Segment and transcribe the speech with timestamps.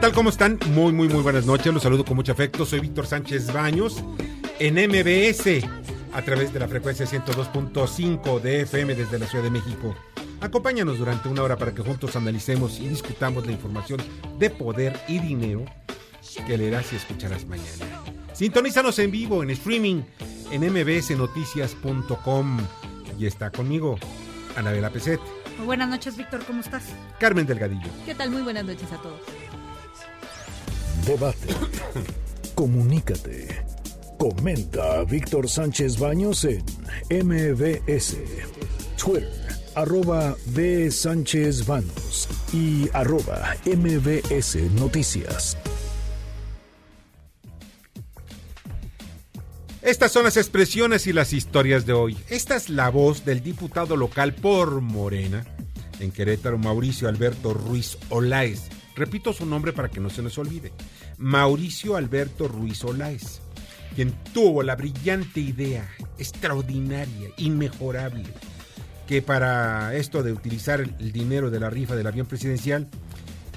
[0.00, 0.12] Tal?
[0.12, 0.58] ¿Cómo están?
[0.68, 1.74] Muy, muy, muy buenas noches.
[1.74, 2.64] Los saludo con mucho afecto.
[2.64, 4.02] Soy Víctor Sánchez Baños
[4.58, 5.62] en MBS
[6.14, 9.94] a través de la frecuencia 102.5 de FM desde la Ciudad de México.
[10.40, 14.00] Acompáñanos durante una hora para que juntos analicemos y discutamos la información
[14.38, 15.66] de poder y dinero
[16.46, 17.84] que leerás y escucharás mañana.
[18.32, 20.00] Sintonízanos en vivo, en streaming,
[20.50, 22.58] en mbsnoticias.com.
[23.18, 23.98] Y está conmigo,
[24.56, 25.20] Anabela Peset.
[25.58, 26.84] Muy buenas noches, Víctor, ¿cómo estás?
[27.18, 27.90] Carmen Delgadillo.
[28.06, 28.30] ¿Qué tal?
[28.30, 29.20] Muy buenas noches a todos.
[31.06, 31.48] Debate.
[32.54, 33.64] Comunícate.
[34.18, 36.62] Comenta a Víctor Sánchez Baños en
[37.10, 38.16] MBS.
[39.02, 39.30] Twitter,
[39.74, 40.90] arroba B.
[40.90, 45.56] Sánchez Baños y arroba MBS Noticias.
[49.82, 52.18] Estas son las expresiones y las historias de hoy.
[52.28, 55.46] Esta es la voz del diputado local por Morena
[56.00, 58.79] en Querétaro, Mauricio Alberto Ruiz Olaez.
[58.96, 60.72] Repito su nombre para que no se nos olvide.
[61.18, 63.40] Mauricio Alberto Ruiz Olaez,
[63.94, 65.88] quien tuvo la brillante idea,
[66.18, 68.24] extraordinaria, inmejorable,
[69.06, 72.88] que para esto de utilizar el dinero de la rifa del avión presidencial,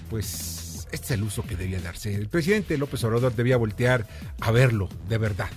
[0.09, 2.13] pues este es el uso que debía darse.
[2.13, 4.05] El presidente López Obrador debía voltear
[4.39, 5.49] a verlo de verdad.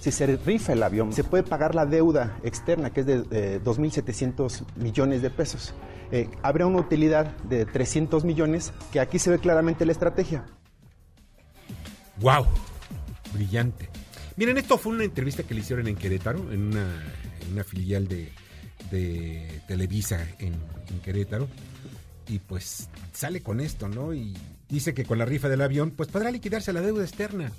[0.00, 3.60] Si se rifa el avión, se puede pagar la deuda externa, que es de eh,
[3.64, 5.74] 2.700 millones de pesos.
[6.12, 10.44] Eh, habrá una utilidad de 300 millones, que aquí se ve claramente la estrategia.
[12.20, 12.46] ¡Wow!
[13.32, 13.88] Brillante.
[14.36, 18.32] Miren, esto fue una entrevista que le hicieron en Querétaro, en una, filial de,
[18.90, 20.54] de Televisa en,
[20.88, 21.48] en, Querétaro.
[22.28, 24.12] Y pues sale con esto, ¿no?
[24.12, 24.36] Y
[24.68, 27.52] dice que con la rifa del avión, pues podrá liquidarse la deuda externa.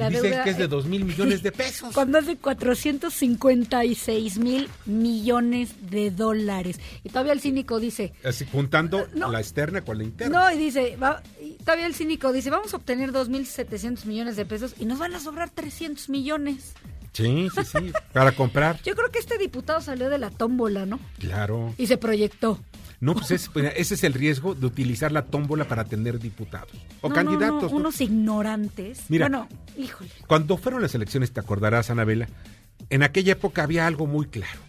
[0.00, 1.90] La dice deuda, que es de eh, 2 mil millones de pesos.
[1.94, 6.78] Cuando es de 456 mil millones de dólares.
[7.04, 8.12] Y todavía el cínico dice...
[8.24, 9.30] Así, juntando No.
[9.30, 10.44] la externa con la interna.
[10.50, 14.46] No, y dice, va- y todavía el cínico dice, vamos a obtener 2.700 millones de
[14.46, 16.74] pesos y nos van a sobrar 300 millones.
[17.12, 17.92] Sí, sí, sí.
[18.12, 18.80] Para comprar.
[18.82, 21.00] Yo creo que este diputado salió de la tómbola, ¿no?
[21.18, 21.74] Claro.
[21.76, 22.58] Y se proyectó.
[23.00, 26.70] No, pues es- pues, ese es el riesgo de utilizar la tómbola para tener diputados
[27.00, 27.62] o No, no, candidatos.
[27.64, 27.76] no, ¿no?
[27.76, 29.04] unos ignorantes.
[29.08, 29.24] Mira.
[29.28, 30.10] Bueno, híjole.
[30.26, 32.28] Cuando fueron las elecciones, te acordarás, Anabela,
[32.90, 34.60] en aquella época había algo muy claro.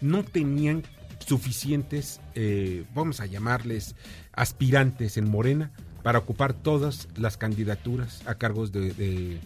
[0.00, 0.84] No tenían
[1.26, 3.96] suficientes, eh, vamos a llamarles,
[4.32, 5.72] aspirantes en Morena
[6.02, 9.40] para ocupar todas las candidaturas a cargos de, de-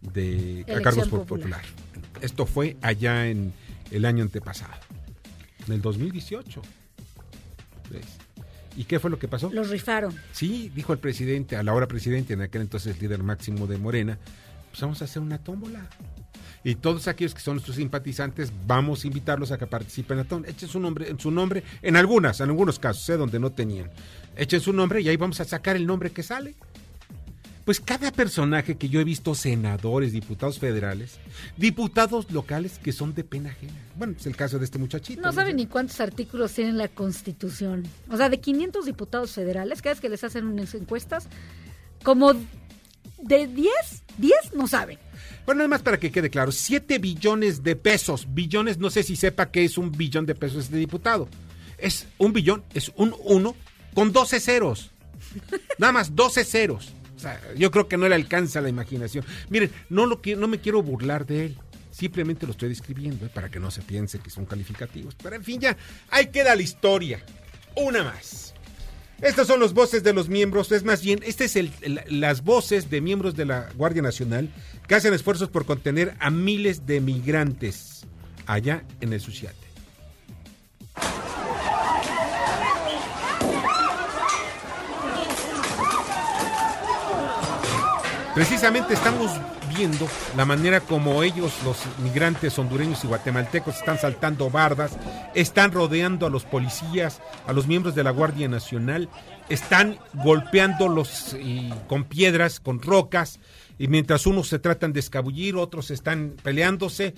[0.00, 1.26] de- a cargos popular.
[1.26, 1.62] popular.
[2.20, 3.52] Esto fue allá en
[3.90, 4.72] el año antepasado,
[5.66, 6.62] en el 2018.
[7.90, 8.04] ¿Ves?
[8.76, 9.50] ¿Y qué fue lo que pasó?
[9.52, 10.14] Los rifaron.
[10.32, 14.18] Sí, dijo el presidente, a la hora presidente, en aquel entonces líder máximo de Morena,
[14.70, 15.88] pues vamos a hacer una tómbola.
[16.62, 20.28] Y todos aquellos que son nuestros simpatizantes, vamos a invitarlos a que participen en la
[20.28, 20.50] tómbola.
[20.52, 23.16] Echen su nombre, en su nombre, en algunas, en algunos casos, ¿eh?
[23.16, 23.90] donde no tenían.
[24.36, 26.54] Echen su nombre y ahí vamos a sacar el nombre que sale.
[27.66, 31.18] Pues cada personaje que yo he visto, senadores, diputados federales,
[31.56, 33.74] diputados locales que son de pena ajena.
[33.96, 35.20] Bueno, es el caso de este muchachito.
[35.20, 35.56] No saben sé.
[35.56, 37.82] ni cuántos artículos tiene la Constitución.
[38.08, 41.26] O sea, de 500 diputados federales, cada vez que les hacen unas encuestas,
[42.04, 42.34] como
[43.20, 43.72] de 10,
[44.18, 45.00] 10 no saben.
[45.44, 48.28] Bueno, nada más para que quede claro, 7 billones de pesos.
[48.32, 51.28] Billones, no sé si sepa qué es un billón de pesos este diputado.
[51.78, 53.56] Es un billón, es un uno
[53.92, 54.92] con 12 ceros.
[55.78, 56.92] Nada más 12 ceros.
[57.16, 59.24] O sea, yo creo que no le alcanza la imaginación.
[59.48, 61.58] Miren, no, lo que, no me quiero burlar de él.
[61.90, 63.30] Simplemente lo estoy describiendo ¿eh?
[63.32, 65.14] para que no se piense que son calificativos.
[65.14, 65.76] Pero en fin, ya,
[66.10, 67.22] ahí queda la historia.
[67.74, 68.54] Una más.
[69.22, 72.90] Estas son las voces de los miembros, es más bien, estas es el, las voces
[72.90, 74.50] de miembros de la Guardia Nacional
[74.86, 78.04] que hacen esfuerzos por contener a miles de migrantes
[78.44, 79.56] allá en el Suchiate.
[88.36, 89.30] Precisamente estamos
[89.74, 90.06] viendo
[90.36, 94.98] la manera como ellos, los migrantes hondureños y guatemaltecos, están saltando bardas,
[95.34, 99.08] están rodeando a los policías, a los miembros de la Guardia Nacional,
[99.48, 101.34] están golpeándolos
[101.88, 103.40] con piedras, con rocas,
[103.78, 107.14] y mientras unos se tratan de escabullir, otros están peleándose.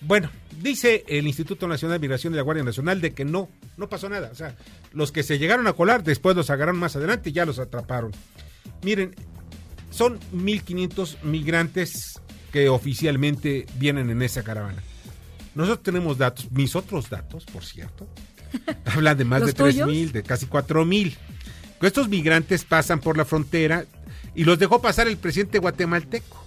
[0.00, 0.30] Bueno,
[0.60, 4.08] dice el Instituto Nacional de Migración de la Guardia Nacional de que no, no pasó
[4.08, 4.30] nada.
[4.32, 4.56] O sea,
[4.90, 8.10] los que se llegaron a colar, después los agarraron más adelante y ya los atraparon.
[8.82, 9.14] Miren,
[9.96, 12.20] son 1.500 migrantes
[12.52, 14.82] que oficialmente vienen en esa caravana.
[15.54, 18.06] Nosotros tenemos datos, mis otros datos, por cierto,
[18.84, 21.16] hablan de más de 3.000, de casi 4.000.
[21.80, 23.86] Estos migrantes pasan por la frontera
[24.34, 26.44] y los dejó pasar el presidente guatemalteco.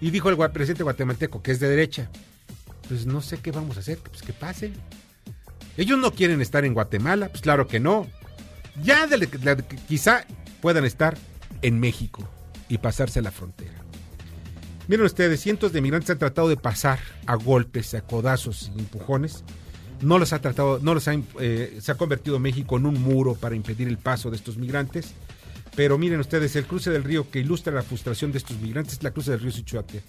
[0.00, 2.10] Y dijo el presidente guatemalteco, que es de derecha,
[2.88, 4.72] pues no sé qué vamos a hacer, pues que pasen.
[5.76, 8.06] Ellos no quieren estar en Guatemala, pues claro que no.
[8.84, 9.28] Ya de,
[9.88, 10.26] quizá
[10.60, 11.16] puedan estar
[11.64, 12.28] en México
[12.68, 13.72] y pasarse la frontera.
[14.86, 19.44] Miren ustedes, cientos de migrantes han tratado de pasar a golpes, a codazos y empujones.
[20.02, 23.34] No los ha tratado, no los ha, eh, se ha convertido México en un muro
[23.34, 25.14] para impedir el paso de estos migrantes.
[25.74, 29.02] Pero miren ustedes, el cruce del río que ilustra la frustración de estos migrantes es
[29.02, 30.02] la cruce del río Sichuate.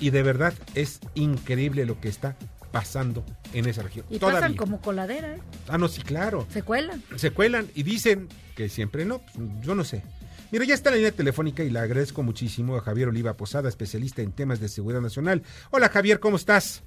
[0.00, 2.34] Y de verdad es increíble lo que está
[2.72, 4.06] pasando en esa región.
[4.08, 5.40] Y pasan como coladera, ¿eh?
[5.68, 6.46] Ah, no, sí, claro.
[6.50, 7.02] Se cuelan.
[7.16, 10.02] Se cuelan y dicen que siempre no, pues, yo no sé.
[10.54, 13.68] Mira, ya está en la línea telefónica y le agradezco muchísimo a Javier Oliva Posada,
[13.68, 15.42] especialista en temas de seguridad nacional.
[15.72, 16.84] Hola Javier, ¿cómo estás?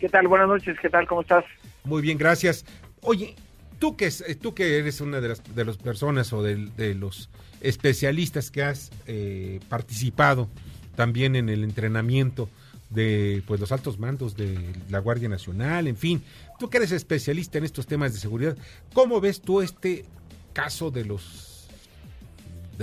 [0.00, 0.28] ¿Qué tal?
[0.28, 1.06] Buenas noches, ¿qué tal?
[1.06, 1.44] ¿Cómo estás?
[1.84, 2.64] Muy bien, gracias.
[3.02, 3.36] Oye,
[3.78, 4.10] tú que,
[4.40, 7.28] tú que eres una de las, de las personas o de los
[7.60, 10.48] especialistas que has eh, participado
[10.96, 12.48] también en el entrenamiento
[12.88, 16.24] de pues los altos mandos de la Guardia Nacional, en fin,
[16.58, 18.56] tú que eres especialista en estos temas de seguridad,
[18.94, 20.06] ¿cómo ves tú este
[20.54, 21.51] caso de los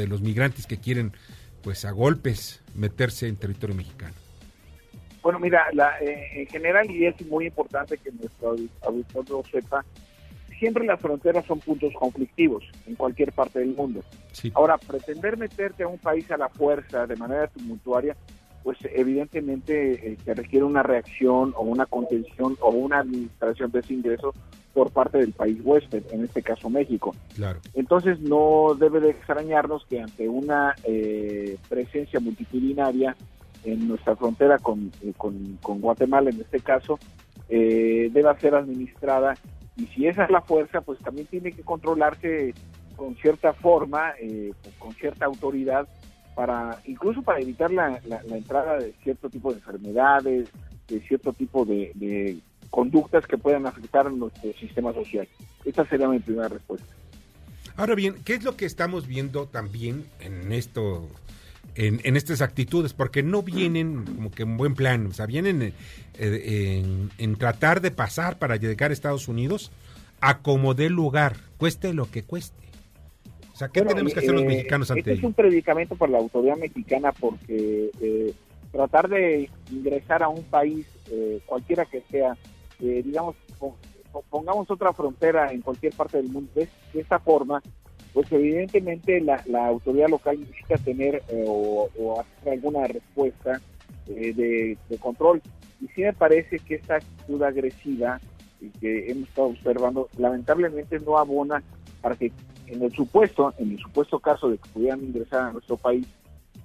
[0.01, 1.13] de los migrantes que quieren
[1.62, 4.13] pues a golpes meterse en territorio mexicano?
[5.22, 5.66] Bueno, mira,
[6.01, 9.86] eh, en general y es muy importante que nuestro auditorio sepa
[10.60, 14.04] siempre las fronteras son puntos conflictivos en cualquier parte del mundo.
[14.54, 18.16] Ahora, pretender meterte a un país a la fuerza de manera tumultuaria,
[18.63, 24.34] pues evidentemente eh, requiere una reacción o una contención o una administración de ese ingreso
[24.79, 27.13] por parte del país huésped, en este caso México.
[27.35, 27.59] Claro.
[27.73, 33.13] Entonces no debe de extrañarnos que ante una eh, presencia multitudinaria
[33.65, 36.97] en nuestra frontera con, eh, con, Guatemala, en este caso,
[37.49, 39.33] eh, deba ser administrada
[39.75, 42.53] y si esa es la fuerza, pues también tiene que controlarse
[42.95, 45.89] con cierta forma, eh, con cierta autoridad,
[46.35, 47.99] para incluso para evitar la,
[48.29, 50.49] entrada de cierto tipo de enfermedades,
[50.87, 52.39] de cierto tipo de,
[52.69, 55.27] conductas que puedan afectar a nuestro sistema social.
[55.66, 56.88] Esta sería mi primera respuesta.
[57.80, 61.07] Ahora bien, ¿qué es lo que estamos viendo también en esto,
[61.75, 62.92] en, estas actitudes?
[62.92, 65.74] Porque no vienen como que en buen plan, o sea, vienen
[66.18, 69.72] eh, en, tratar de pasar para llegar a Estados Unidos
[70.19, 72.68] a como dé lugar, cueste lo que cueste.
[73.54, 76.12] O sea, ¿qué tenemos que hacer los eh, mexicanos ante este es un predicamento para
[76.12, 78.33] la autoridad mexicana porque eh,
[78.74, 80.86] tratar de ingresar a un país,
[81.45, 82.38] cualquiera que sea,
[82.79, 83.35] digamos,
[84.29, 87.61] pongamos otra frontera en cualquier parte del mundo de, esta forma,
[88.13, 91.89] pues evidentemente la, autoridad local necesita tener o,
[92.19, 93.61] hacer alguna respuesta
[94.07, 95.41] de, control.
[95.81, 98.19] Y sí me parece que esta actitud agresiva
[98.81, 101.63] que hemos estado observando, lamentablemente no abona
[102.01, 102.31] para que
[102.67, 106.05] en el supuesto, en el supuesto caso de que pudieran ingresar a nuestro país,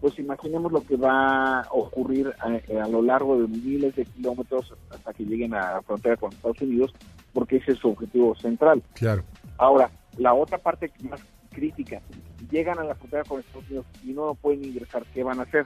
[0.05, 5.15] pues imaginemos lo que va a ocurrir a, lo largo de miles de kilómetros hasta
[5.15, 6.95] que lleguen a la frontera con Estados Unidos,
[7.33, 8.83] porque ese es su objetivo central.
[8.93, 9.23] Claro.
[9.57, 12.03] Ahora, la otra parte más crítica,
[12.51, 15.65] llegan a la frontera con Estados Unidos y no pueden ingresar, ¿qué van a hacer?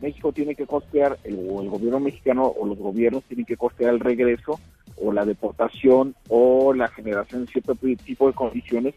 [0.00, 3.92] México tiene que costear, el, o el gobierno mexicano o los gobiernos tienen que costear
[3.92, 4.58] el regreso
[4.96, 8.94] o la deportación o la generación de cierto tipo de condiciones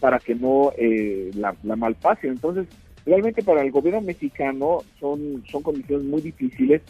[0.00, 2.30] para que no eh, la, la malpasen.
[2.30, 2.68] Entonces,
[3.06, 6.82] realmente para el gobierno mexicano son, son condiciones muy difíciles,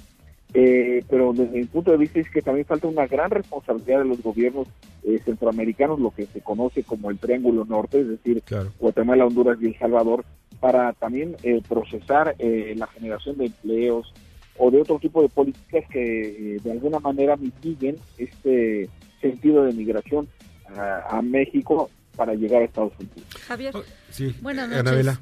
[0.53, 4.05] eh, pero desde mi punto de vista es que también falta una gran responsabilidad de
[4.05, 4.69] los gobiernos
[5.03, 8.43] eh, centroamericanos, lo que se conoce como el Triángulo Norte, es decir,
[8.79, 10.25] Guatemala, Honduras y El Salvador,
[10.61, 14.15] para también eh, procesar la generación de empleos
[14.57, 18.89] o de otro tipo de políticas que de alguna manera mitiguen este
[19.21, 20.29] sentido de migración
[20.77, 23.25] a, México para llegar a Estados Unidos.
[23.47, 24.35] Javier, oh, sí.
[24.41, 24.81] buenas noches.
[24.81, 25.21] Anabela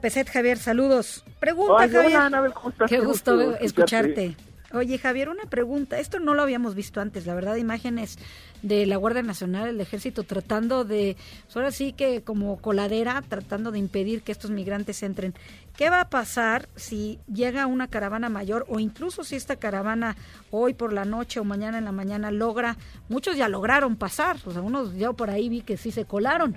[0.00, 1.24] Peset, Javier, saludos.
[1.38, 2.06] Pregunta, Javier.
[2.06, 2.90] Hola, Anabel, ¿cómo estás?
[2.90, 4.36] Qué, gusto, escucharte.
[4.72, 5.98] Oye, Javier, una pregunta.
[5.98, 8.18] Esto no lo habíamos visto antes, la verdad, imágenes
[8.62, 13.70] de la Guardia Nacional, el Ejército, tratando de, pues ahora sí que como coladera, tratando
[13.70, 15.34] de impedir que estos migrantes entren.
[15.76, 20.16] ¿Qué va a pasar si llega una caravana mayor o incluso si esta caravana
[20.50, 22.78] hoy por la noche o mañana en la mañana logra,
[23.08, 26.56] muchos ya lograron pasar, o sea, unos ya por ahí vi que sí se colaron.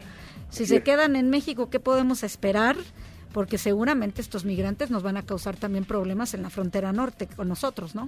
[0.56, 2.78] Si se quedan en México, ¿qué podemos esperar?
[3.36, 7.50] porque seguramente estos migrantes nos van a causar también problemas en la frontera norte con
[7.50, 8.08] nosotros, ¿no?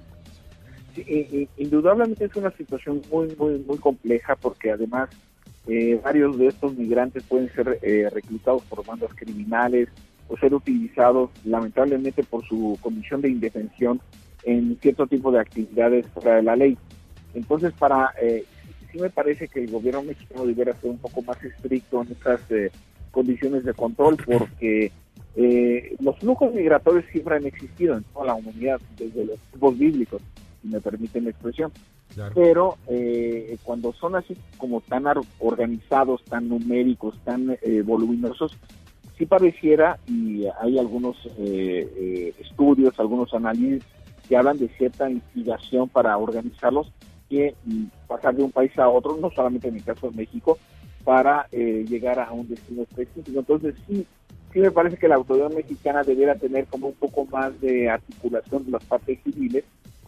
[0.96, 5.10] Sí, indudablemente es una situación muy, muy, muy compleja porque además
[5.68, 9.90] eh, varios de estos migrantes pueden ser eh, reclutados por bandas criminales
[10.30, 14.00] o ser utilizados lamentablemente por su comisión de indefensión
[14.44, 16.78] en cierto tipo de actividades fuera de la ley.
[17.34, 18.46] Entonces, para eh,
[18.92, 22.42] sí me parece que el gobierno mexicano debiera ser un poco más estricto en estas
[23.12, 24.92] condiciones de control porque
[25.40, 30.22] eh, los flujos migratorios siempre han existido en toda la humanidad, desde los tiempos bíblicos,
[30.62, 31.72] si me permiten la expresión.
[32.34, 35.06] Pero eh, cuando son así como tan
[35.38, 38.58] organizados, tan numéricos, tan eh, voluminosos,
[39.16, 41.18] sí pareciera, y hay algunos
[42.40, 43.84] estudios, algunos análisis
[44.28, 46.92] que hablan de cierta instigación para organizarlos,
[47.30, 50.58] que mm, pasar de un país a otro, no solamente en el caso de México,
[51.04, 53.40] para llegar a un destino específico.
[53.40, 54.06] Entonces sí,
[54.52, 58.66] sí me parece que la autoridad mexicana debiera tener como un poco más de articulación
[58.66, 59.64] de las partes civiles,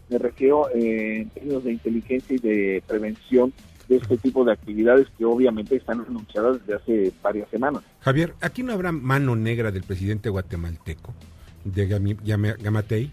[0.09, 3.53] me refiero eh, en términos de inteligencia y de prevención
[3.87, 7.83] de este tipo de actividades que obviamente están anunciadas desde hace varias semanas.
[8.01, 11.13] Javier, ¿aquí no habrá mano negra del presidente guatemalteco,
[11.63, 11.87] de
[12.59, 13.11] Gamatei?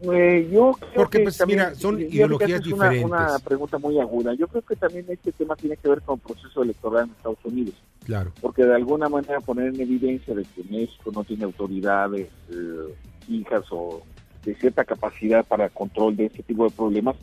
[0.00, 3.04] Eh, yo creo Porque, que pues, mira, son ideologías es diferentes.
[3.04, 4.34] Una, una pregunta muy aguda.
[4.34, 7.44] Yo creo que también este tema tiene que ver con el proceso electoral en Estados
[7.44, 7.74] Unidos.
[8.04, 8.32] Claro.
[8.40, 12.94] Porque de alguna manera poner en evidencia de que México no tiene autoridades eh,
[13.28, 14.02] hijas o
[14.44, 17.16] de cierta capacidad para control de este tipo de problemas,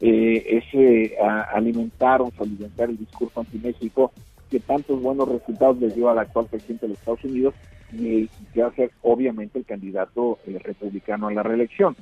[0.00, 1.16] eh, es eh,
[1.52, 4.12] alimentar o alimentar el discurso anti-México
[4.50, 7.54] que tantos buenos resultados les dio al actual presidente de los Estados Unidos
[7.92, 11.96] y que va a ser obviamente el candidato eh, republicano a la reelección.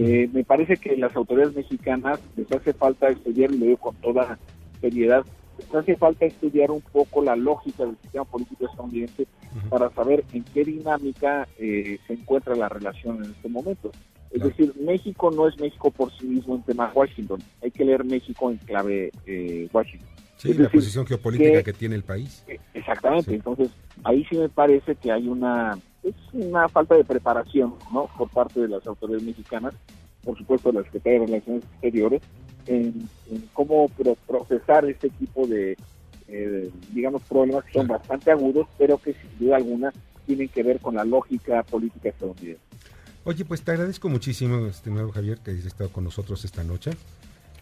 [0.00, 4.38] Me parece que las autoridades mexicanas les hace falta estudiar, y lo digo con toda
[4.80, 5.24] seriedad,
[5.72, 9.26] hace falta estudiar un poco la lógica del sistema político estadounidense
[9.68, 13.90] para saber en qué dinámica eh, se encuentra la relación en este momento.
[14.30, 18.04] Es decir, México no es México por sí mismo en tema Washington, hay que leer
[18.04, 20.08] México en clave eh, Washington.
[20.36, 22.44] Sí, la posición geopolítica que, tiene el país.
[22.48, 23.70] Eh, exactamente, entonces
[24.02, 28.08] ahí sí me parece que hay una, es una falta de preparación ¿no?
[28.16, 29.74] por parte de las autoridades mexicanas,
[30.22, 32.22] por supuesto de la Secretaría de Relaciones Exteriores,
[32.66, 33.08] en,
[33.52, 33.90] cómo
[34.26, 35.76] procesar este tipo de,
[36.28, 39.92] eh, digamos, problemas que son bastante agudos, pero que sin duda alguna
[40.26, 42.60] tienen que ver con la lógica política estadounidense.
[43.24, 46.92] Oye, pues te agradezco muchísimo, estimado Javier, que hayas estado con nosotros esta noche.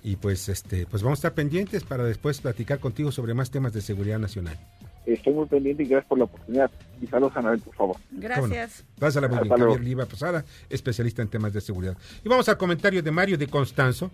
[0.03, 3.73] Y pues este, pues vamos a estar pendientes para después platicar contigo sobre más temas
[3.73, 4.59] de seguridad nacional.
[5.07, 6.71] Estoy muy pendiente y gracias por la oportunidad.
[7.01, 7.97] Y saludos a Anabel, por favor.
[8.13, 8.87] Gracias.
[8.99, 11.97] Pásala muy bien, Javier Liva Posada, especialista en temas de seguridad.
[12.25, 14.11] Y vamos al comentario de Mario de Constanzo,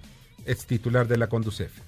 [0.46, 1.78] ex titular de la Conducef.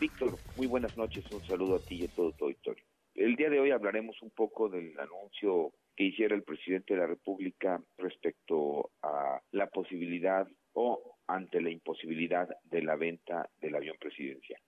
[0.00, 2.82] Víctor, muy buenas noches, un saludo a ti y a todo tu auditorio.
[3.14, 7.06] El día de hoy hablaremos un poco del anuncio que hiciera el presidente de la
[7.06, 14.60] República respecto a la posibilidad o ante la imposibilidad de la venta del avión presidencial.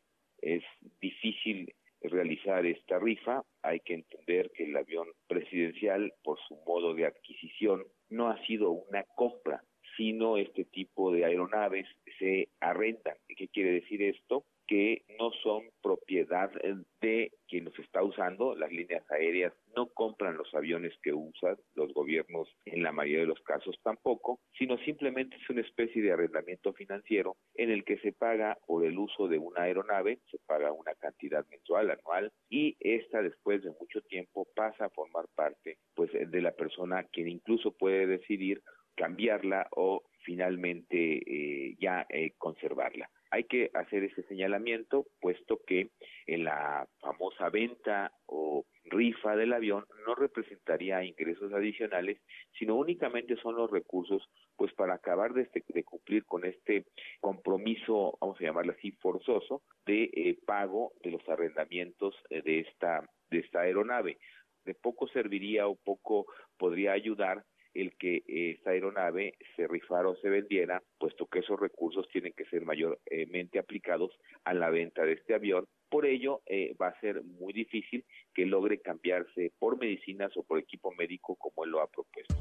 [0.43, 0.63] Es
[1.01, 1.73] difícil
[2.05, 7.85] realizar esta rifa, hay que entender que el avión presidencial, por su modo de adquisición,
[8.11, 9.63] no ha sido una compra,
[9.97, 11.87] sino este tipo de aeronaves
[12.19, 13.17] se arrendan.
[13.29, 14.45] ¿Qué quiere decir esto?
[14.67, 16.51] Que no son propiedad
[17.01, 21.93] de quien los está usando, las líneas aéreas no compran los aviones que usan, los
[21.95, 26.73] gobiernos en la mayoría de los casos tampoco, sino simplemente es una especie de arrendamiento
[26.73, 30.95] financiero en el que se paga por el uso de una aeronave, se paga una
[30.95, 36.41] cantidad mensual, anual, y esta después de mucho tiempo pasa a formar parte pues de
[36.41, 38.63] la persona quien incluso puede decidir
[38.95, 43.11] cambiarla o finalmente eh, ya eh, conservarla.
[43.33, 45.89] Hay que hacer ese señalamiento, puesto que
[46.27, 52.21] en la famosa venta o rifa del avión no representaría ingresos adicionales,
[52.59, 54.23] sino únicamente son los recursos
[54.55, 56.85] pues para acabar de, este, de cumplir con este
[57.21, 63.39] compromiso, vamos a llamarlo así, forzoso, de eh, pago de los arrendamientos de esta de
[63.39, 64.19] esta aeronave.
[64.67, 66.27] De poco serviría o poco
[66.59, 67.43] podría ayudar
[67.75, 72.45] el que esta aeronave se rifara o se vendiera, puesto que esos recursos tienen que
[72.47, 74.13] ser mayormente aplicados
[74.45, 75.67] a a la venta de este avión.
[75.91, 80.59] Por ello, eh, va a ser muy difícil que logre cambiarse por medicinas o por
[80.59, 82.35] equipo médico como él lo ha propuesto.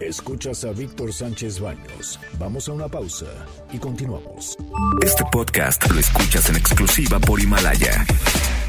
[0.00, 2.18] Escuchas a Víctor Sánchez Baños.
[2.38, 4.56] Vamos a una pausa y continuamos.
[5.04, 8.06] Este podcast lo escuchas en exclusiva por Himalaya.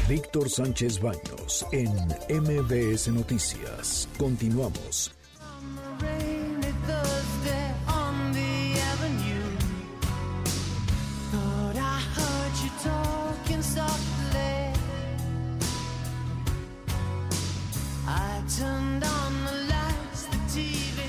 [0.08, 1.88] Víctor Sánchez Baños en
[2.28, 4.08] MBS Noticias.
[4.18, 5.21] Continuamos.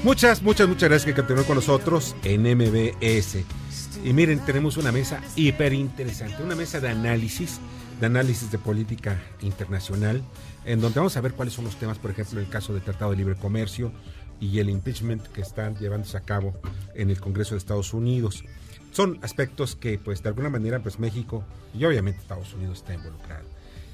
[0.04, 3.38] Muchas, muchas, muchas gracias que continúen con nosotros en MBS.
[4.04, 7.62] Y miren, tenemos una mesa hiper interesante, una mesa de análisis,
[8.02, 10.22] de análisis de política internacional,
[10.66, 13.12] en donde vamos a ver cuáles son los temas, por ejemplo, el caso del Tratado
[13.12, 13.94] de Libre Comercio
[14.42, 16.54] y el impeachment que están llevándose a cabo
[16.96, 18.44] en el Congreso de Estados Unidos.
[18.92, 23.46] Son aspectos que, pues, de alguna manera, pues México y obviamente Estados Unidos está involucrado.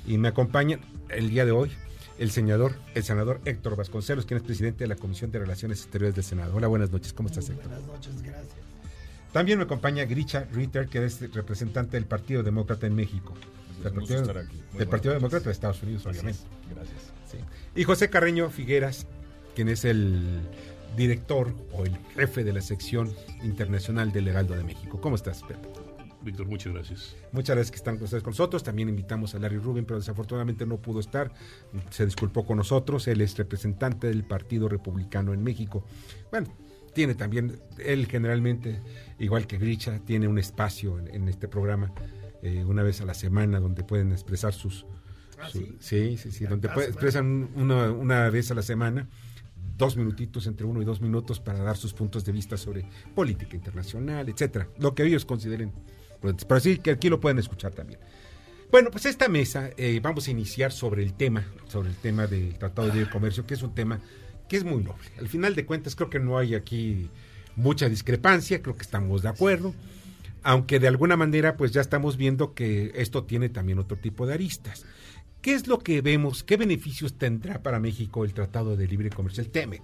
[0.08, 1.70] Y me acompañan el día de hoy
[2.20, 6.16] el senador, el senador Héctor Vasconcelos, quien es presidente de la Comisión de Relaciones Exteriores
[6.16, 6.54] del Senado.
[6.54, 7.70] Hola, buenas noches, ¿cómo estás, Héctor?
[7.70, 8.54] Buenas noches, gracias.
[9.32, 13.34] También me acompaña Gricha Ritter, que es representante del Partido Demócrata en México.
[13.82, 14.34] Del Partido,
[14.78, 16.42] del Partido Demócrata de Estados Unidos, obviamente.
[16.76, 17.14] Gracias.
[17.32, 17.38] Sí.
[17.76, 19.08] Y José Carreño Figueras,
[19.56, 20.42] quien es el
[20.98, 25.00] director o el jefe de la sección internacional del Heraldo de México.
[25.00, 25.70] ¿Cómo estás, Pepe?
[26.22, 27.16] Víctor, muchas gracias.
[27.32, 28.64] Muchas gracias que están ustedes con nosotros.
[28.64, 31.32] También invitamos a Larry Rubin, pero desafortunadamente no pudo estar.
[31.90, 33.08] Se disculpó con nosotros.
[33.08, 35.84] Él es representante del Partido Republicano en México.
[36.32, 36.48] Bueno,
[36.94, 38.82] tiene también, él generalmente,
[39.20, 41.94] igual que Gricha, tiene un espacio en, este programa
[42.42, 44.86] eh, una vez a la semana donde pueden expresar sus...
[45.42, 49.08] Ah, sí, sí, sí, donde expresan una, una vez a la semana
[49.78, 52.86] dos minutitos, entre uno y dos minutos, para dar sus puntos de vista sobre
[53.16, 55.72] política internacional, etcétera, lo que ellos consideren
[56.22, 58.00] pero así que aquí lo pueden escuchar también.
[58.72, 62.58] Bueno, pues esta mesa eh, vamos a iniciar sobre el tema, sobre el tema del
[62.58, 64.00] Tratado de Libre Comercio, que es un tema
[64.48, 65.10] que es muy noble.
[65.18, 67.10] Al final de cuentas creo que no hay aquí
[67.56, 69.74] mucha discrepancia, creo que estamos de acuerdo,
[70.44, 74.36] aunque de alguna manera pues ya estamos viendo que esto tiene también otro tipo de
[74.36, 74.86] aristas.
[75.42, 76.44] ¿Qué es lo que vemos?
[76.44, 79.82] ¿Qué beneficios tendrá para México el Tratado de Libre Comercio, el TEME?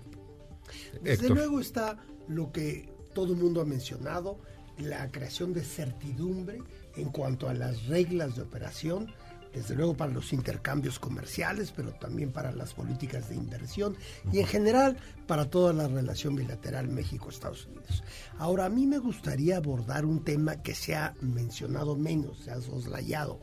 [1.01, 4.39] Desde luego está lo que todo el mundo ha mencionado,
[4.77, 6.61] la creación de certidumbre
[6.95, 9.13] en cuanto a las reglas de operación,
[9.53, 13.95] desde luego para los intercambios comerciales, pero también para las políticas de inversión
[14.31, 18.03] y en general para toda la relación bilateral México-Estados Unidos.
[18.37, 22.59] Ahora, a mí me gustaría abordar un tema que se ha mencionado menos, se ha
[22.59, 23.39] soslayado,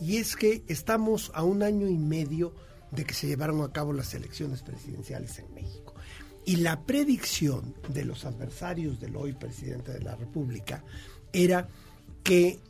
[0.00, 2.52] y es que estamos a un año y medio
[2.90, 5.85] de que se llevaron a cabo las elecciones presidenciales en México.
[6.46, 10.84] Y la predicción de los adversarios del hoy presidente de la República
[11.32, 11.66] era
[12.22, 12.60] que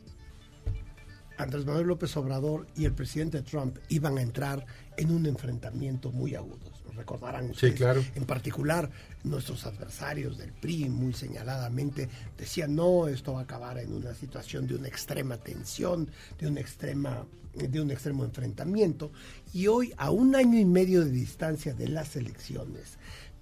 [1.37, 4.65] Andrés Manuel López Obrador y el presidente Trump iban a entrar
[4.97, 6.57] en un enfrentamiento muy agudo.
[6.95, 8.03] Recordarán ustedes, sí, claro.
[8.15, 8.89] en particular
[9.23, 14.65] nuestros adversarios del PRI muy señaladamente decían no, esto va a acabar en una situación
[14.65, 16.09] de una extrema tensión,
[16.39, 19.11] de una extrema de un extremo enfrentamiento
[19.53, 22.97] y hoy a un año y medio de distancia de las elecciones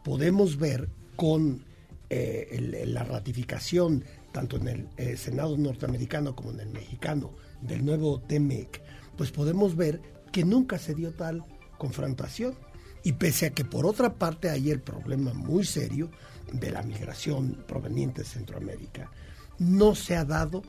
[0.05, 1.65] podemos ver con
[2.11, 8.21] eh, la ratificación tanto en el eh, Senado norteamericano como en el mexicano del nuevo
[8.21, 8.83] TEMEC,
[9.17, 9.99] pues podemos ver
[10.31, 11.43] que nunca se dio tal
[11.79, 12.53] confrontación.
[13.03, 16.11] Y pese a que por otra parte hay el problema muy serio
[16.51, 19.11] de la migración proveniente de Centroamérica,
[19.57, 20.63] no se ha dado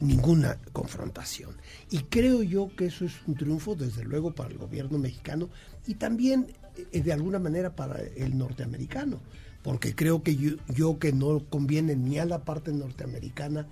[0.00, 1.56] ninguna confrontación.
[1.90, 5.48] Y creo yo que eso es un triunfo, desde luego, para el gobierno mexicano
[5.86, 6.46] y también
[6.92, 9.20] de alguna manera para el norteamericano,
[9.62, 13.66] porque creo que yo, que no conviene ni a la parte norteamericana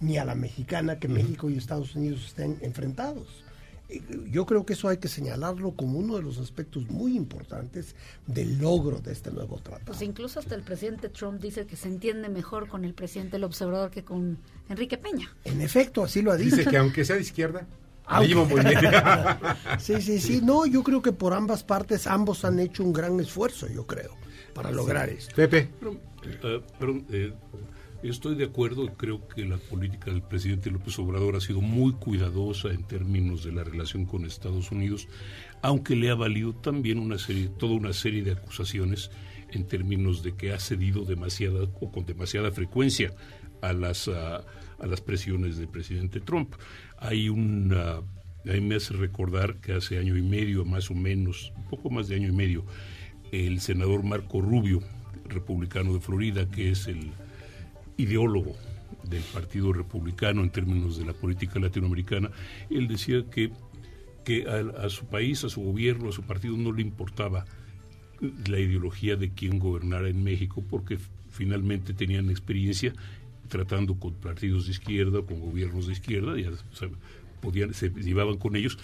[0.00, 3.44] ni a la mexicana que México y Estados Unidos estén enfrentados.
[3.88, 7.94] Eh, yo creo que eso hay que señalarlo como uno de los aspectos muy importantes
[8.26, 9.86] del logro de este nuevo tratado.
[9.86, 13.44] Pues incluso hasta el presidente Trump dice que se entiende mejor con el presidente el
[13.44, 15.34] observador que con Enrique Peña.
[15.44, 16.56] En efecto, así lo ha dicho.
[16.56, 17.66] Dice que aunque sea de izquierda,
[19.78, 20.40] sí, sí, sí.
[20.42, 24.16] No, yo creo que por ambas partes, ambos han hecho un gran esfuerzo, yo creo,
[24.54, 25.34] para lograr esto.
[25.34, 25.70] Pepe.
[25.80, 25.96] Pero,
[26.42, 26.62] eh,
[27.10, 27.32] eh,
[28.02, 32.68] estoy de acuerdo, creo que la política del presidente López Obrador ha sido muy cuidadosa
[32.68, 35.08] en términos de la relación con Estados Unidos,
[35.62, 39.10] aunque le ha valido también una serie, toda una serie de acusaciones
[39.50, 43.12] en términos de que ha cedido demasiada o con demasiada frecuencia
[43.60, 44.44] a las, a
[44.86, 46.54] las presiones del presidente Trump.
[46.98, 48.00] Hay una,
[48.46, 52.08] ahí me hace recordar que hace año y medio, más o menos, un poco más
[52.08, 52.64] de año y medio,
[53.32, 54.80] el senador Marco Rubio,
[55.24, 57.12] republicano de Florida, que es el
[57.96, 58.56] ideólogo
[59.04, 62.30] del Partido Republicano en términos de la política latinoamericana,
[62.70, 63.50] él decía que,
[64.24, 67.44] que a, su país, a su gobierno, a su partido no le importaba
[68.20, 70.98] la ideología de quién gobernara en México, porque
[71.30, 72.92] finalmente tenían experiencia
[73.52, 76.48] tratando con partidos de izquierda, con gobiernos de izquierda, ya
[77.42, 78.78] podían, se llevaban con ellos,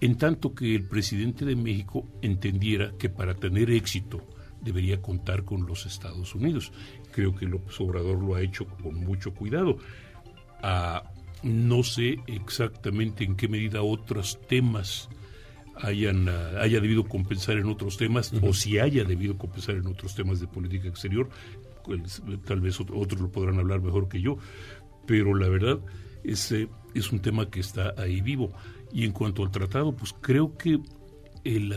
[0.00, 4.24] en tanto que el presidente de México entendiera que para tener éxito
[4.60, 6.70] debería contar con los Estados Unidos.
[7.10, 9.78] Creo que López Obrador lo ha hecho con mucho cuidado.
[10.62, 11.02] Ah,
[11.42, 15.08] no sé exactamente en qué medida otros temas
[15.74, 20.14] hayan ah, haya debido compensar en otros temas o si haya debido compensar en otros
[20.14, 21.28] temas de política exterior
[22.44, 24.38] tal vez otros lo podrán hablar mejor que yo
[25.06, 25.80] pero la verdad
[26.24, 28.52] ese es un tema que está ahí vivo
[28.92, 30.80] y en cuanto al tratado pues creo que
[31.44, 31.72] el,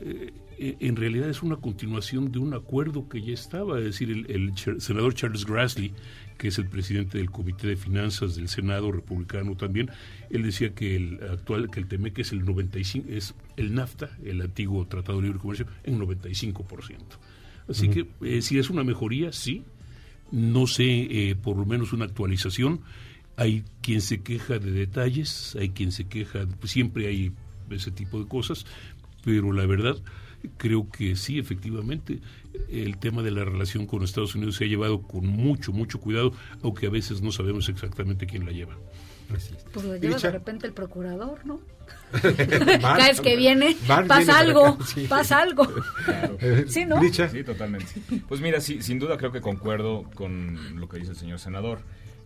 [0.00, 4.26] eh, eh, en realidad es una continuación de un acuerdo que ya estaba, es decir,
[4.28, 5.92] el, senador Charles Grassley,
[6.36, 9.88] que es el presidente del Comité de Finanzas del Senado republicano también,
[10.30, 14.40] él decía que el actual, que el TEMEC es el 95, es el NAFTA, el
[14.40, 16.96] antiguo Tratado de Libre Comercio, en 95%.
[17.68, 19.64] Así que eh, si es una mejoría, sí,
[20.30, 22.80] no sé, eh, por lo menos una actualización.
[23.36, 27.32] Hay quien se queja de detalles, hay quien se queja, pues siempre hay
[27.70, 28.66] ese tipo de cosas,
[29.24, 29.96] pero la verdad
[30.56, 32.20] creo que sí, efectivamente,
[32.68, 36.32] el tema de la relación con Estados Unidos se ha llevado con mucho, mucho cuidado,
[36.62, 38.76] aunque a veces no sabemos exactamente quién la lleva.
[39.28, 41.60] Pues lo lleva de repente el procurador, ¿no?
[42.80, 45.66] Cada vez que viene, pasa algo, pasa algo.
[46.66, 47.00] ¿Sí, no?
[47.02, 47.92] Sí, totalmente.
[48.26, 51.80] Pues mira, sí, sin duda creo que concuerdo con lo que dice el señor senador.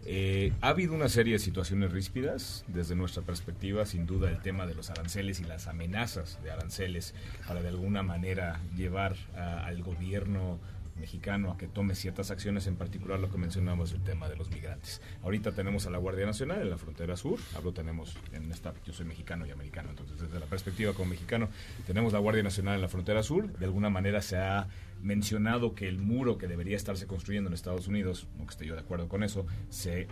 [0.04, 4.66] Eh, ha habido una serie de situaciones ríspidas desde nuestra perspectiva, sin duda el tema
[4.66, 7.14] de los aranceles y las amenazas de aranceles
[7.46, 10.58] para de alguna manera llevar al gobierno
[10.96, 14.50] mexicano a que tome ciertas acciones, en particular lo que mencionamos, el tema de los
[14.50, 15.00] migrantes.
[15.22, 18.92] Ahorita tenemos a la Guardia Nacional en la frontera sur, hablo tenemos en esta, yo
[18.92, 21.48] soy mexicano y americano, entonces desde la perspectiva como mexicano,
[21.86, 24.68] tenemos la Guardia Nacional en la frontera sur, de alguna manera se ha
[25.02, 28.80] mencionado que el muro que debería estarse construyendo en Estados Unidos, aunque esté yo de
[28.80, 30.06] acuerdo con eso, se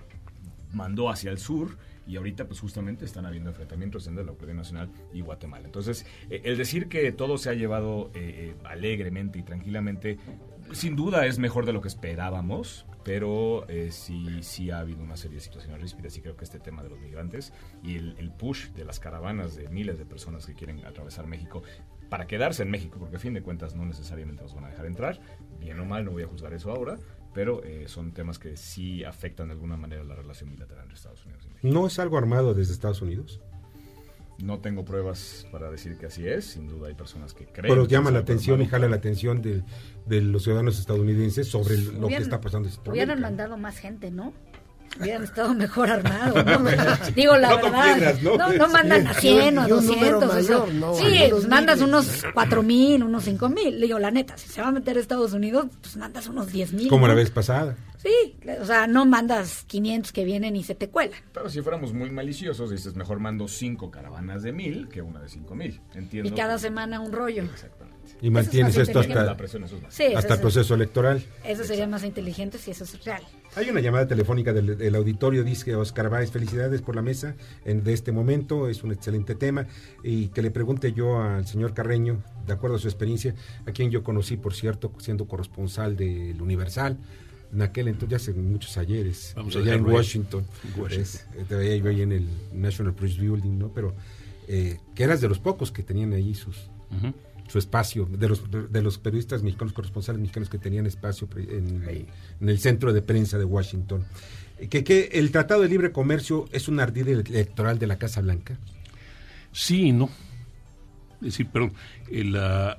[0.73, 4.91] mandó hacia el sur y ahorita pues justamente están habiendo enfrentamientos entre la Guardia Nacional
[5.13, 5.67] y Guatemala.
[5.67, 10.19] Entonces, eh, el decir que todo se ha llevado eh, eh, alegremente y tranquilamente,
[10.73, 15.37] sin duda es mejor de lo que esperábamos, pero sí, sí ha habido una serie
[15.37, 17.53] de situaciones ríspidas y creo que este tema de los migrantes
[17.83, 21.63] y el, el push de las caravanas de miles de personas que quieren atravesar México
[22.11, 24.85] para quedarse en México, porque a fin de cuentas no necesariamente nos van a dejar
[24.85, 25.21] entrar,
[25.59, 26.99] bien o mal, no voy a juzgar eso ahora,
[27.33, 31.25] pero eh, son temas que sí afectan de alguna manera la relación bilateral entre Estados
[31.25, 31.69] Unidos y México.
[31.73, 33.41] ¿No es algo armado desde Estados Unidos?
[34.43, 37.73] No tengo pruebas para decir que así es, sin duda hay personas que creen.
[37.75, 39.63] Pero llama la atención y jala la atención de,
[40.21, 42.69] los ciudadanos estadounidenses sobre lo que está pasando.
[42.87, 44.33] Hubieran mandado más gente, ¿no?
[44.99, 47.15] hubieran estado mejor armados.
[47.15, 48.15] Digo la verdad.
[48.23, 48.37] ¿no?
[48.37, 48.69] ¿no?
[48.69, 50.47] mandan a 100 o a 200.
[50.99, 53.81] sí, pues mandas unos 4 mil, unos 5 mil.
[53.81, 56.73] Digo, la neta, si se va a meter a Estados Unidos, pues mandas unos 10
[56.73, 56.89] mil.
[56.89, 57.77] Como la vez pasada.
[58.03, 61.21] Sí, o sea, no mandas 500 que vienen y se te cuelan.
[61.35, 65.29] Pero si fuéramos muy maliciosos, dices, mejor mando 5 caravanas de mil que una de
[65.29, 65.83] 5 mil.
[65.95, 66.31] Entiendo.
[66.31, 67.43] Y cada semana un rollo.
[67.43, 67.91] Exactamente.
[68.23, 69.37] Y mantienes esto hasta,
[70.17, 71.23] hasta el proceso electoral.
[71.45, 73.23] Eso sería más inteligente si eso es real.
[73.55, 77.35] Hay una llamada telefónica del, auditorio, dice que Oscar Báez, felicidades por la mesa
[77.65, 79.67] en, de este momento, es un excelente tema.
[80.03, 83.35] Y que le pregunte yo al señor Carreño, de acuerdo a su experiencia,
[83.67, 86.99] a quien yo conocí, por cierto, siendo corresponsal del Universal,
[87.53, 90.45] en aquel entonces, ya hace muchos ayeres, allá en Washington,
[90.91, 91.05] eh,
[91.49, 93.69] te veía yo ahí en el National Press Building, ¿no?
[93.73, 93.95] Pero
[94.49, 96.57] eh, que eras de los pocos que tenían ahí sus
[97.51, 102.07] su espacio, de los, de los periodistas mexicanos, corresponsales mexicanos que tenían espacio en,
[102.41, 104.05] el centro de prensa de Washington.
[104.69, 108.57] ¿Que, que el Tratado de Libre Comercio es un ardid electoral de la Casa Blanca?
[109.51, 110.11] Sí y no.
[111.21, 111.73] Es decir, perdón,
[112.11, 112.37] el,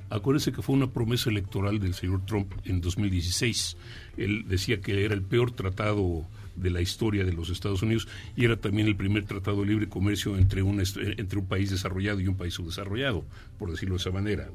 [0.09, 3.77] acuérdense que fue una promesa electoral del señor Trump en 2016.
[4.17, 8.45] Él decía que era el peor tratado de la historia de los Estados Unidos y
[8.45, 12.27] era también el primer tratado de libre comercio entre un, entre un país desarrollado y
[12.27, 13.25] un país subdesarrollado,
[13.57, 14.49] por decirlo de esa manera.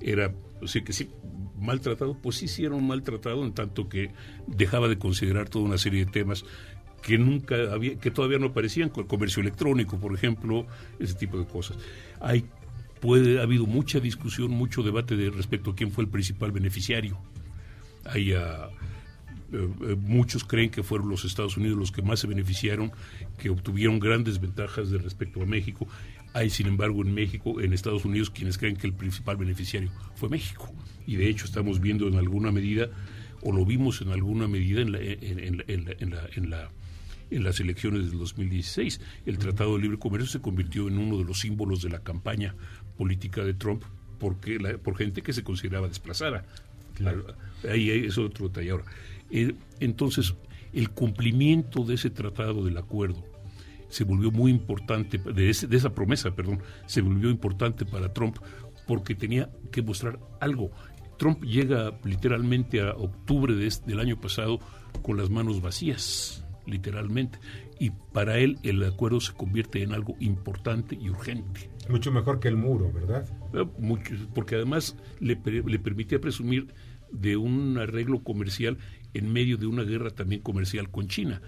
[0.00, 1.10] Era, o sea que sí,
[1.58, 4.10] maltratado, pues sí, sí era un maltratado en tanto que
[4.46, 6.44] dejaba de considerar toda una serie de temas
[7.02, 10.66] que nunca había, que todavía no aparecían, el comercio electrónico, por ejemplo,
[10.98, 11.76] ese tipo de cosas.
[12.18, 12.46] Hay
[13.04, 17.18] puede ha habido mucha discusión, mucho debate de respecto a quién fue el principal beneficiario.
[18.06, 18.36] Hay uh,
[19.52, 22.92] eh, eh, muchos creen que fueron los Estados Unidos los que más se beneficiaron,
[23.36, 25.86] que obtuvieron grandes ventajas de respecto a México.
[26.32, 30.30] Hay, sin embargo, en México, en Estados Unidos, quienes creen que el principal beneficiario fue
[30.30, 30.72] México.
[31.06, 32.88] Y de hecho estamos viendo en alguna medida
[33.42, 36.70] o lo vimos en alguna medida en, la, en, la,
[37.30, 38.98] en, las elecciones del 2016.
[39.26, 42.54] El Tratado de Libre Comercio se convirtió en uno de los símbolos de la campaña
[42.96, 43.82] política de Trump
[44.18, 46.44] porque por gente que se consideraba desplazada.
[47.68, 48.70] Ahí es otro detalle.
[48.70, 48.84] Ahora,
[49.30, 50.34] eh, entonces,
[50.72, 53.24] el cumplimiento de ese tratado del acuerdo
[53.88, 58.38] se volvió muy importante, de, de esa promesa, perdón, se volvió importante para Trump
[58.86, 60.70] porque tenía que mostrar algo.
[61.18, 64.58] Trump llega literalmente a octubre de del año pasado
[65.02, 67.38] con las manos vacías, literalmente,
[67.78, 71.70] y para él el acuerdo se convierte en algo importante y urgente.
[71.88, 73.26] Mucho mejor que el muro, ¿verdad?
[73.78, 76.68] Mucho, porque además le, le permitía presumir
[77.10, 78.78] de un arreglo comercial
[79.12, 81.40] en medio de una guerra también comercial con China.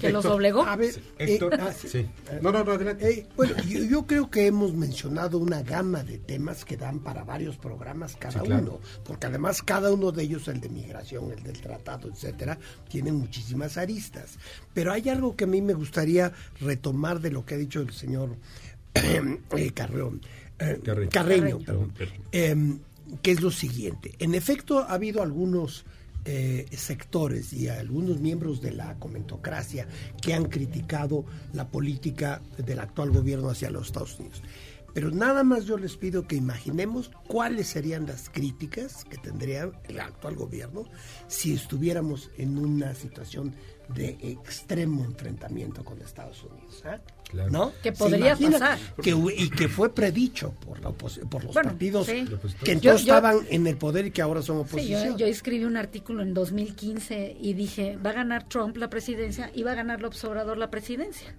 [0.00, 0.64] ¿Que los obligó?
[0.64, 2.06] A ver, Héctor, eh, ah, sí.
[2.40, 3.08] No, no, no, adelante.
[3.08, 7.56] Eh, bueno, yo, creo que hemos mencionado una gama de temas que dan para varios
[7.56, 12.08] programas cada uno, porque además cada uno de ellos, el de migración, el del tratado,
[12.08, 14.38] etcétera, tiene muchísimas aristas.
[14.72, 17.92] Pero hay algo que a mí me gustaría retomar de lo que ha dicho el
[17.92, 18.36] señor
[19.74, 20.20] Carreón,
[21.10, 21.92] Carreño, perdón,
[22.32, 22.78] em,
[23.22, 24.14] que es lo siguiente.
[24.18, 25.84] En efecto, ha habido algunos
[26.26, 29.86] eh, sectores y algunos miembros de la comentocracia
[30.22, 34.42] que han criticado la política del actual gobierno hacia los Estados Unidos.
[34.94, 40.00] Pero nada más yo les pido que imaginemos cuáles serían las críticas que tendría el
[40.00, 40.84] actual gobierno
[41.26, 43.54] si estuviéramos en una situación
[43.88, 46.82] de extremo enfrentamiento con Estados Unidos.
[46.86, 46.98] ¿eh?
[47.50, 47.72] ¿No?
[47.82, 48.78] Que podría pasar.
[49.02, 53.76] Que, y que fue predicho por, la por los partidos que entonces estaban en el
[53.76, 55.16] poder y que ahora son oposición.
[55.16, 59.62] yo, escribí un artículo en 2015 y dije, va a ganar Trump la presidencia y
[59.62, 61.34] va a ganar López Obrador la presidencia.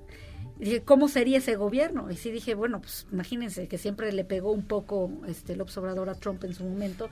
[0.59, 2.09] Y dije, ¿cómo sería ese gobierno?
[2.09, 6.09] Y sí dije, bueno, pues imagínense que siempre le pegó un poco este López Obrador
[6.09, 7.09] a Trump en su momento,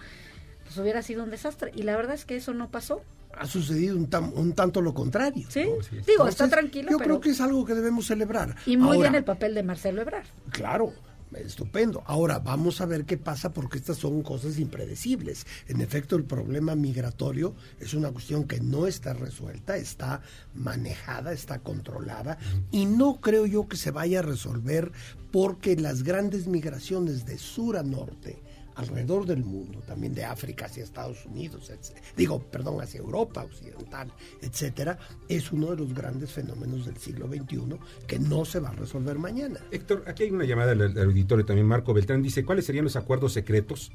[0.74, 1.72] pues hubiera sido un desastre.
[1.76, 3.02] Y la verdad es que eso no pasó
[3.36, 5.48] ha sucedido un, un tanto lo contrario.
[5.50, 5.66] Sí,
[6.06, 6.92] digo, está tranquilo.
[6.92, 8.56] Yo creo que es algo que debemos celebrar.
[8.68, 10.28] Y muy bien el papel de Marcelo Ebrard.
[10.52, 10.94] Claro,
[11.40, 12.04] estupendo.
[12.06, 15.46] Ahora vamos a ver qué pasa porque estas son cosas impredecibles.
[15.68, 20.22] En efecto, el problema migratorio es una cuestión que no está resuelta, está
[20.54, 22.38] manejada, está controlada
[22.72, 24.92] y no creo yo que se vaya a resolver
[25.32, 28.44] porque las grandes migraciones de sur a norte,
[28.76, 31.72] alrededor del mundo, también de África hacia Estados Unidos,
[32.16, 37.78] digo, perdón, hacia Europa occidental, etcétera, es uno de los grandes fenómenos del siglo XXI
[38.08, 39.60] que no se va a resolver mañana.
[39.72, 43.34] Héctor, aquí hay una llamada del, auditorio también, Marco Beltrán, dice, ¿cuáles serían los acuerdos
[43.34, 43.92] secretos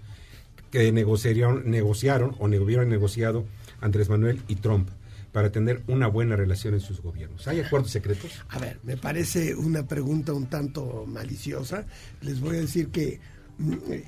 [0.70, 3.44] que negociaron, negociaron o hubieran negociado
[3.80, 4.88] Andrés Manuel y Trump?
[5.32, 7.46] para tener una buena relación en sus gobiernos.
[7.48, 8.44] ¿Hay acuerdos secretos?
[8.48, 11.86] A ver, me parece una pregunta un tanto maliciosa.
[12.22, 13.20] Les voy a decir que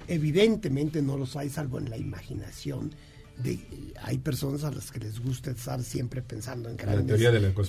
[0.08, 2.92] evidentemente no los hay salvo en la imaginación.
[3.36, 3.58] De,
[4.02, 7.20] hay personas a las que les gusta estar siempre pensando en grandes,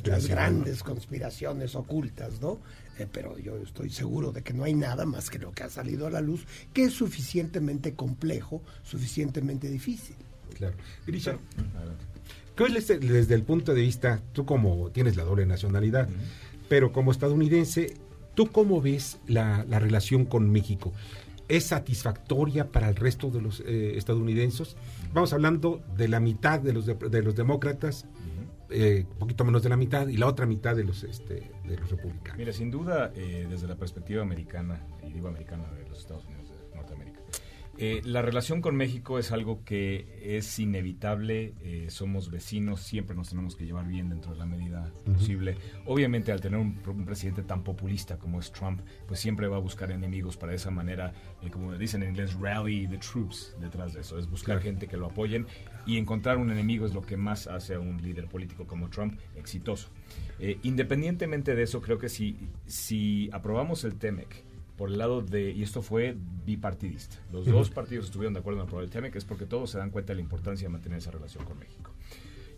[0.04, 2.60] las grandes conspiraciones ocultas, ¿no?
[3.00, 5.70] Eh, pero yo estoy seguro de que no hay nada más que lo que ha
[5.70, 10.16] salido a la luz, que es suficientemente complejo, suficientemente difícil.
[10.56, 10.76] Claro.
[11.08, 11.38] Grisha,
[12.58, 16.08] desde, desde, el punto de vista, tú como tienes la doble nacionalidad,
[16.70, 17.96] pero como estadounidense,
[18.36, 20.94] ¿tú cómo ves la, la relación con México?
[21.52, 24.78] Es satisfactoria para el resto de los eh, estadounidenses.
[25.14, 28.06] Vamos hablando de la mitad de los, de, los demócratas,
[28.70, 31.78] eh, un poquito menos de la mitad, y la otra mitad de los, este, de
[31.78, 32.38] los republicanos.
[32.38, 36.41] Mira, sin duda, eh, desde la perspectiva americana, y digo americana de los Estados Unidos
[37.78, 43.30] eh, la relación con México es algo que es inevitable, eh, somos vecinos, siempre nos
[43.30, 45.56] tenemos que llevar bien dentro de la medida posible.
[45.86, 49.92] Obviamente al tener un, presidente tan populista como es Trump, pues siempre va a buscar
[49.92, 54.02] enemigos para de esa manera, eh, como dicen en inglés, rally the troops detrás de
[54.02, 55.48] eso, es buscar gente que lo apoyen
[55.86, 59.18] y encontrar un enemigo es lo que más hace a un líder político como Trump
[59.36, 59.90] exitoso.
[60.64, 64.51] independientemente de eso, creo que si, si aprobamos el TEMEC,
[64.82, 68.80] por el lado de, y esto fue bipartidista, los dos partidos estuvieron de acuerdo en
[68.80, 71.12] el tema, que es porque todos se dan cuenta de la importancia de mantener esa
[71.12, 71.92] relación con México.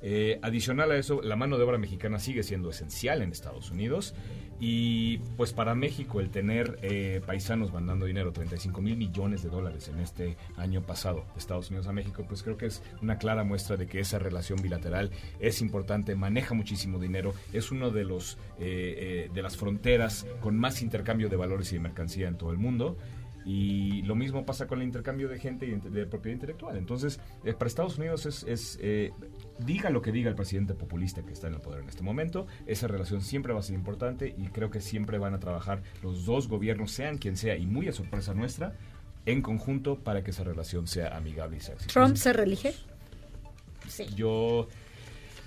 [0.05, 4.13] Eh, adicional a eso, la mano de obra mexicana sigue siendo esencial en Estados Unidos
[4.59, 9.87] y pues para México el tener eh, paisanos mandando dinero, 35 mil millones de dólares
[9.87, 13.45] en este año pasado de Estados Unidos a México, pues creo que es una clara
[13.45, 18.37] muestra de que esa relación bilateral es importante, maneja muchísimo dinero, es uno de los
[18.59, 22.57] eh, de las fronteras con más intercambio de valores y de mercancía en todo el
[22.57, 22.97] mundo
[23.45, 26.77] y lo mismo pasa con el intercambio de gente y de propiedad intelectual.
[26.77, 29.11] Entonces, eh, para Estados Unidos es, eh,
[29.59, 32.47] diga lo que diga el presidente populista que está en el poder en este momento,
[32.65, 36.25] esa relación siempre va a ser importante y creo que siempre van a trabajar los
[36.25, 38.75] dos gobiernos, sean quien sea, y muy a sorpresa nuestra,
[39.25, 42.73] en conjunto para que esa relación sea amigable y sea ¿Trump se reelige?
[44.15, 44.67] Yo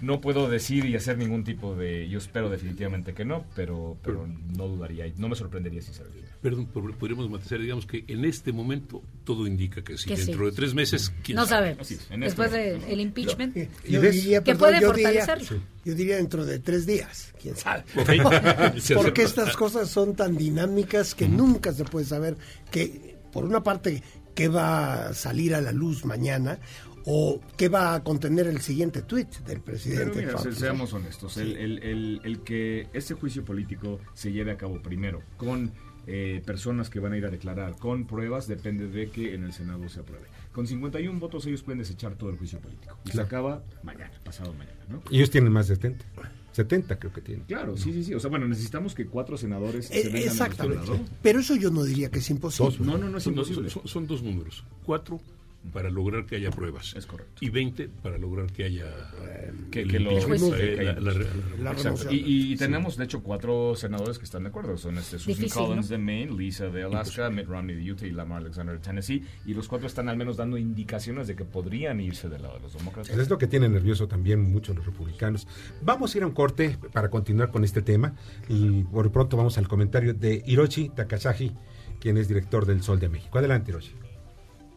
[0.01, 2.09] no puedo decir y hacer ningún tipo de.
[2.09, 6.03] Yo espero definitivamente que no, pero, pero no dudaría, no me sorprendería si se
[6.43, 10.15] Perdón, podríamos matizar, digamos que en este momento todo indica que sí.
[10.15, 11.89] Dentro de tres meses, ¿quién No sabemos.
[11.89, 13.57] Después del el impeachment,
[13.89, 15.61] yo diría, que puede fortalecerlo.
[15.85, 17.85] Yo diría dentro de tres días, quién sabe.
[18.95, 22.37] Porque estas cosas son tan dinámicas que nunca se puede saber
[22.71, 24.03] que, por una parte,
[24.35, 26.59] qué va a salir a la luz mañana
[27.07, 30.27] o qué va a contener el siguiente tuit del presidente.
[30.27, 35.73] Pero seamos honestos, el, que este juicio político se lleve a cabo primero con
[36.09, 39.53] eh, personas que van a ir a declarar, con pruebas, depende de que en el
[39.53, 40.27] Senado se apruebe.
[40.53, 42.99] Con 51 votos ellos pueden desechar todo el juicio político.
[43.05, 44.79] Y se acaba mañana, pasado mañana.
[44.89, 45.03] ¿no?
[45.11, 46.05] Y ellos tienen más de 70.
[46.53, 47.45] 70 creo que tiene.
[47.45, 48.15] Claro, sí, sí, sí.
[48.15, 50.93] O sea, bueno, necesitamos que cuatro senadores se vengan Exactamente.
[51.23, 52.79] Pero eso yo no diría que es imposible.
[52.81, 53.69] no, no, no es imposible.
[53.69, 54.65] son, dos números.
[54.85, 55.21] Cuatro
[55.73, 56.95] para lograr que haya pruebas.
[56.97, 57.45] Es correcto.
[57.45, 58.87] Y 20 para lograr que haya
[59.71, 60.11] que, lo
[62.11, 64.77] y, tenemos de hecho cuatro senadores que están de acuerdo.
[64.77, 68.39] Son este Susan Collins de Maine, Lisa de Alaska, Mitt Romney de Utah y Lamar
[68.39, 69.25] Alexander de Tennessee.
[69.45, 72.61] Y los cuatro están al menos dando indicaciones de que podrían irse del lado de
[72.61, 73.17] los demócratas.
[73.17, 75.47] Es lo que tiene nervioso también muchos los republicanos.
[75.83, 78.15] Vamos a ir a un corte para continuar con este tema
[78.49, 81.53] y por pronto vamos al comentario de Hiroshi Takasaji,
[82.01, 83.39] quien es director del Sol de México.
[83.39, 83.93] Adelante, Hiroshi.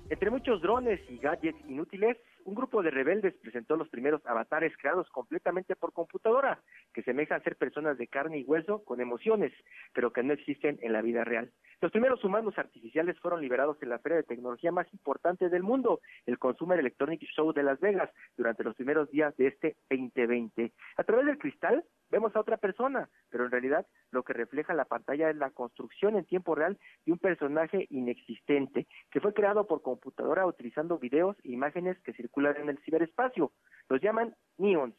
[0.09, 5.07] Entre muchos drones y gadgets inútiles, un grupo de rebeldes presentó los primeros avatares creados
[5.09, 6.59] completamente por computadora,
[6.95, 9.53] que semejan ser personas de carne y hueso con emociones,
[9.93, 11.51] pero que no existen en la vida real.
[11.79, 16.01] Los primeros humanos artificiales fueron liberados en la feria de tecnología más importante del mundo,
[16.25, 20.71] el Consumer Electronic Show de Las Vegas, durante los primeros días de este 2020.
[20.97, 24.85] A través del cristal vemos a otra persona, pero en realidad lo que refleja la
[24.85, 29.81] pantalla es la construcción en tiempo real de un personaje inexistente, que fue creado por
[29.81, 33.51] computadora utilizando videos e imágenes que circulan en el ciberespacio.
[33.87, 34.95] Los llaman neons.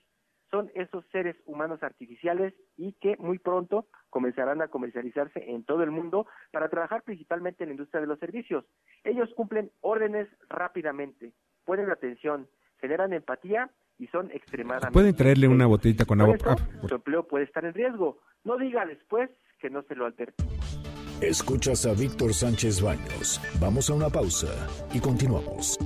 [0.51, 5.93] Son esos seres humanos artificiales y que muy pronto comenzarán a comercializarse en todo el
[5.93, 8.65] mundo para trabajar principalmente en la industria de los servicios.
[9.05, 11.33] Ellos cumplen órdenes rápidamente,
[11.65, 12.49] ponen atención,
[12.81, 14.93] generan empatía y son extremadamente...
[14.93, 16.37] Pueden traerle una botellita con agua.
[16.47, 16.57] Ah,
[16.89, 18.19] su empleo puede estar en riesgo.
[18.45, 20.81] No diga después que no se lo advertimos.
[21.21, 23.41] Escuchas a Víctor Sánchez Baños.
[23.61, 24.49] Vamos a una pausa
[24.95, 25.79] y continuamos.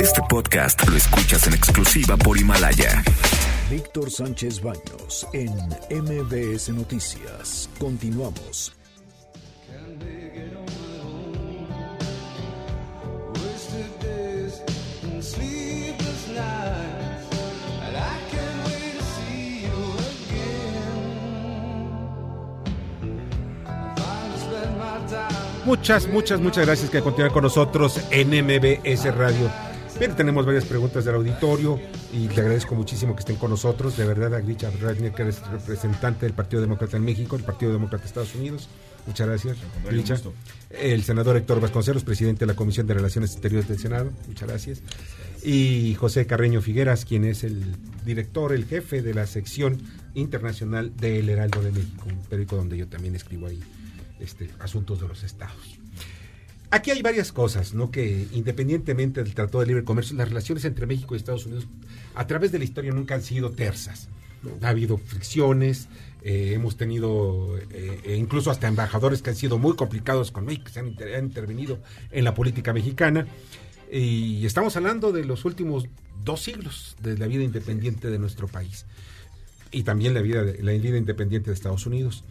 [0.00, 3.00] Este podcast lo escuchas en exclusiva por Himalaya.
[3.70, 5.52] Víctor Sánchez Baños en
[5.88, 7.70] MBS Noticias.
[7.78, 8.81] Continuamos.
[25.64, 29.48] Muchas, muchas, muchas gracias que continuar con nosotros en MBS Radio.
[29.96, 31.78] Bien, tenemos varias preguntas del auditorio
[32.12, 33.96] y le agradezco muchísimo que estén con nosotros.
[33.96, 37.72] De verdad, a Grisha Radner, que eres representante del Partido Demócrata en México, el Partido
[37.72, 38.68] Demócrata de Estados Unidos.
[39.06, 39.56] Muchas gracias,
[39.88, 40.16] Grisha.
[40.70, 44.10] El senador Héctor Vasconcelos, presidente de la Comisión de Relaciones Exteriores del Senado.
[44.26, 44.82] Muchas gracias.
[45.44, 49.80] Y José Carreño Figueras, quien es el director, el jefe de la sección
[50.14, 53.60] internacional del Heraldo de México, un periódico donde yo también escribo ahí
[54.22, 55.78] este, asuntos de los estados.
[56.70, 57.90] Aquí hay varias cosas, ¿no?
[57.90, 61.66] Que independientemente del Tratado de Libre Comercio, las relaciones entre México y Estados Unidos
[62.14, 64.08] a través de la historia nunca han sido tersas.
[64.62, 65.88] Ha habido fricciones,
[66.22, 70.64] eh, hemos tenido eh, e incluso hasta embajadores que han sido muy complicados con México,
[70.64, 71.78] que se han, intervenido
[72.10, 73.26] en la política mexicana.
[73.90, 75.88] Y estamos hablando de los últimos
[76.24, 78.86] dos siglos de la vida independiente de nuestro país
[79.72, 82.24] y también la vida, de, la vida independiente de Estados Unidos.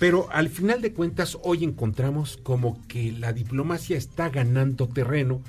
[0.00, 5.42] Pero al final de cuentas, hoy encontramos como que la diplomacia está ganando terreno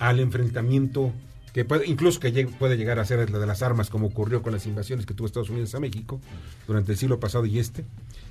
[0.00, 1.12] al enfrentamiento
[1.54, 4.52] que puede, incluso que puede llegar a ser la de las armas, como ocurrió con
[4.52, 6.20] las invasiones que tuvo Estados Unidos a México
[6.66, 7.84] durante el siglo pasado y este,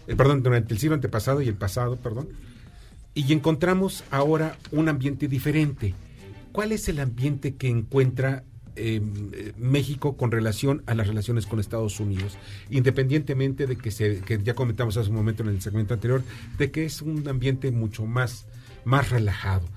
[0.08, 2.28] eh, perdón, durante el siglo antepasado y el pasado, perdón.
[3.14, 5.96] Y encontramos ahora un ambiente diferente.
[6.52, 8.44] ¿Cuál es el ambiente que encuentra
[8.78, 12.38] Em, México con relación a las relaciones con Estados Unidos,
[12.70, 16.24] independientemente de que, se, que ya comentamos hace un momento en el segmento anterior,
[16.58, 18.46] de que es un ambiente mucho más,
[18.86, 19.68] más relajado.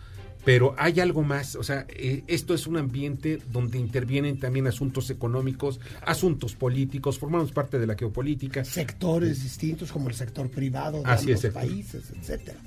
[0.44, 5.11] Pero hay algo más, o sea, eh, esto es un ambiente donde intervienen también asuntos
[5.11, 8.64] económicos, asuntos políticos, formamos parte de la geopolítica.
[8.64, 12.59] Sectores distintos como el sector privado de Así ambos países, etcétera.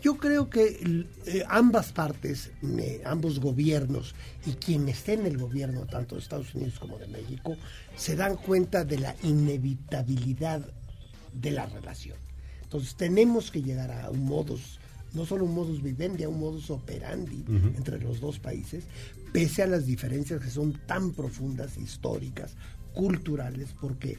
[0.00, 2.52] Yo creo que eh, ambas partes,
[3.04, 4.14] ambos gobiernos
[4.46, 7.56] y quien esté en el gobierno, tanto de Estados Unidos como de México,
[7.96, 10.64] se dan cuenta de la inevitabilidad
[11.32, 12.16] de la relación.
[12.62, 14.78] Entonces tenemos que llegar a un modus,
[15.14, 17.44] no solo un modus vivendi, a un modus operandi
[17.76, 18.84] entre los dos países,
[19.32, 22.54] pese a las diferencias que son tan profundas, históricas,
[22.94, 24.18] culturales, porque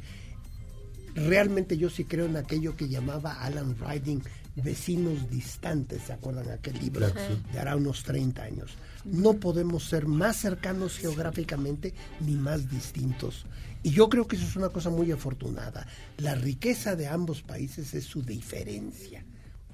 [1.16, 4.24] realmente yo sí creo en aquello que llamaba Alan Riding
[4.60, 7.08] vecinos distantes, ¿se acuerdan aquel libro?
[7.52, 8.72] De hará unos 30 años.
[9.06, 13.46] No podemos ser más cercanos geográficamente ni más distintos.
[13.84, 15.88] Y yo creo que eso es una cosa muy afortunada.
[16.18, 19.24] La riqueza de ambos países es su diferencia.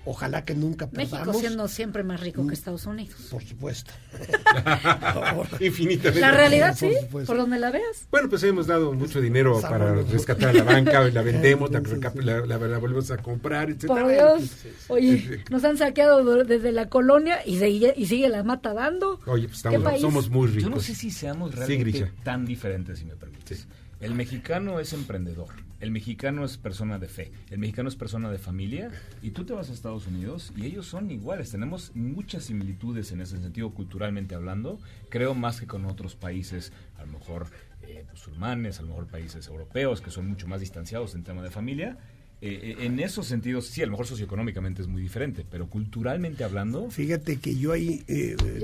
[0.05, 1.27] Ojalá que nunca perdamos.
[1.27, 3.15] México siendo siempre más rico que Estados Unidos.
[3.31, 3.91] Por supuesto.
[5.59, 6.19] Infinitamente.
[6.19, 8.07] La realidad sí, por, donde la veas.
[8.11, 12.77] Bueno, pues hemos dado mucho dinero para rescatar a la banca, la vendemos, la, la,
[12.77, 13.87] volvemos a comprar, etc.
[13.87, 14.43] Por Dios.
[14.89, 19.19] Oye, nos han saqueado desde la colonia y, y sigue la mata dando.
[19.25, 20.63] Oye, pues estamos, somos muy ricos.
[20.63, 23.67] Yo no sé si seamos realmente tan diferentes, si me permites.
[23.99, 28.37] El mexicano es emprendedor el mexicano es persona de fe, el mexicano es persona de
[28.37, 31.51] familia y tú te vas a Estados Unidos y ellos son iguales.
[31.51, 37.05] Tenemos muchas similitudes en ese sentido culturalmente hablando, creo más que con otros países, a
[37.05, 37.47] lo mejor
[37.83, 41.51] eh, musulmanes, a lo mejor países europeos que son mucho más distanciados en tema de
[41.51, 41.97] familia.
[42.41, 46.43] Eh, eh, en esos sentidos, sí, a lo mejor socioeconómicamente es muy diferente, pero culturalmente
[46.43, 46.89] hablando...
[46.91, 48.03] Fíjate que yo ahí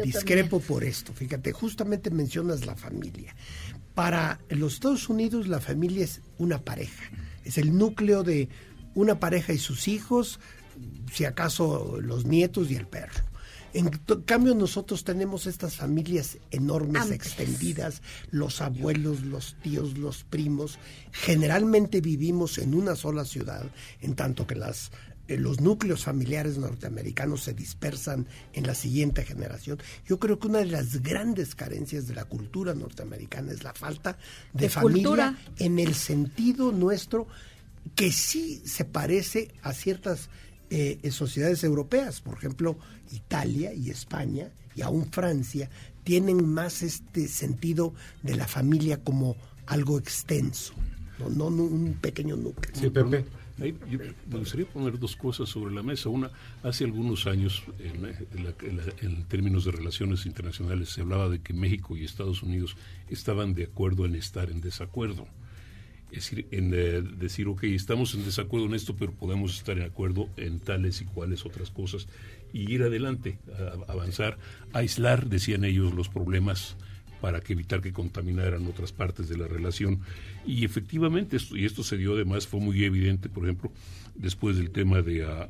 [0.04, 3.34] discrepo por esto, fíjate, justamente mencionas la familia.
[3.94, 7.04] Para los Estados Unidos la familia es una pareja,
[7.44, 8.50] es el núcleo de
[8.96, 10.40] una pareja y sus hijos,
[11.12, 13.24] si acaso los nietos y el perro.
[13.74, 13.90] En
[14.26, 20.78] cambio nosotros tenemos estas familias enormes, extendidas, los abuelos, los tíos, los primos.
[21.14, 23.64] Generalmente vivimos en una sola ciudad,
[24.02, 24.92] en tanto que las
[25.28, 29.80] los núcleos familiares norteamericanos se dispersan en la siguiente generación.
[30.06, 34.18] Yo creo que una de las grandes carencias de la cultura norteamericana es la falta
[34.54, 37.28] de, familia en el sentido nuestro
[37.96, 40.30] que sí se parece a ciertas
[40.70, 42.78] eh, sociedades europeas, por ejemplo,
[43.12, 45.70] Italia y España y aún Francia
[46.04, 47.94] tienen más este sentido
[48.24, 50.74] de la familia como algo extenso,
[51.30, 52.74] no, un pequeño núcleo.
[52.76, 53.26] Sí, Pepe
[53.62, 56.10] me gustaría poner dos cosas sobre la mesa.
[56.10, 56.32] Una,
[56.64, 62.42] hace algunos años, en, términos de relaciones internacionales, se hablaba de que México y Estados
[62.44, 62.76] Unidos
[63.10, 65.28] estaban de acuerdo en estar en desacuerdo.
[66.12, 69.84] Es decir, en eh, decir, ok, estamos en desacuerdo en esto, pero podemos estar en
[69.84, 72.08] acuerdo en tales y cuales otras cosas
[72.52, 73.40] y ir adelante,
[73.88, 74.38] avanzar,
[74.74, 76.76] aislar, decían ellos, los problemas
[77.22, 80.00] para que evitar que contaminaran otras partes de la relación.
[80.46, 83.72] Y efectivamente, esto, y esto se dio además, fue muy evidente, por ejemplo,
[84.16, 85.48] después del tema de, uh,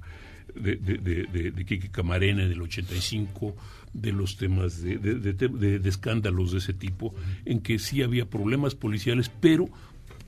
[0.54, 3.56] de, de, Camarena en el 85,
[3.94, 7.16] de los temas de, de, escándalos de ese tipo,
[7.46, 9.70] en que sí había problemas policiales, pero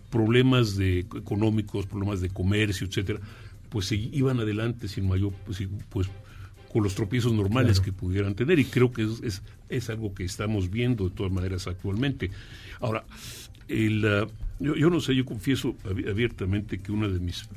[0.10, 3.20] problemas de económicos, problemas de comercio, etcétera,
[3.70, 6.08] pues se iban adelante sin mayor, pues, pues
[6.72, 9.42] con los tropiezos normales que pudieran tener y creo que es, es,
[9.90, 12.32] algo que estamos viendo de todas maneras actualmente.
[12.80, 13.04] Ahora,
[13.68, 14.28] el, ah,
[14.60, 17.48] yo, no sé, yo confieso abiertamente que una de mis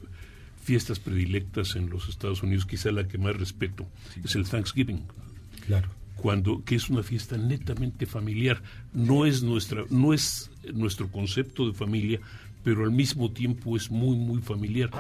[0.63, 3.87] fiestas predilectas en los Estados Unidos, quizá la que más respeto,
[4.25, 5.05] es el Thanksgiving.
[5.67, 5.89] Claro.
[6.17, 8.63] Cuando, que es una fiesta netamente familiar,
[8.93, 12.21] no es nuestra, no es nuestro concepto de familia,
[12.67, 14.91] pero al mismo tiempo es muy, muy familiar.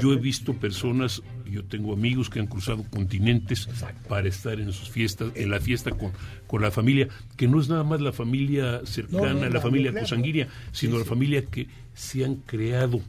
[0.00, 3.68] Yo he visto personas, yo tengo amigos que han cruzado continentes
[4.08, 6.12] para estar en sus fiestas, en la fiesta con,
[6.46, 10.96] con la familia, que no es nada más la familia cercana, la, familia cosanguínea, sino
[10.96, 13.00] la familia que se han creado.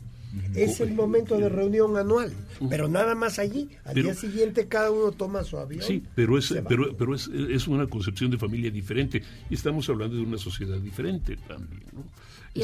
[0.53, 2.31] Es el momento de reunión anual,
[2.69, 3.69] pero nada más allí.
[3.85, 5.81] Al día siguiente cada uno toma su avión.
[5.81, 10.15] Sí, pero es, pero, pero es, es, una concepción de familia diferente y estamos hablando
[10.15, 11.83] de una sociedad diferente también.
[11.93, 12.03] ¿no?
[12.53, 12.63] Y,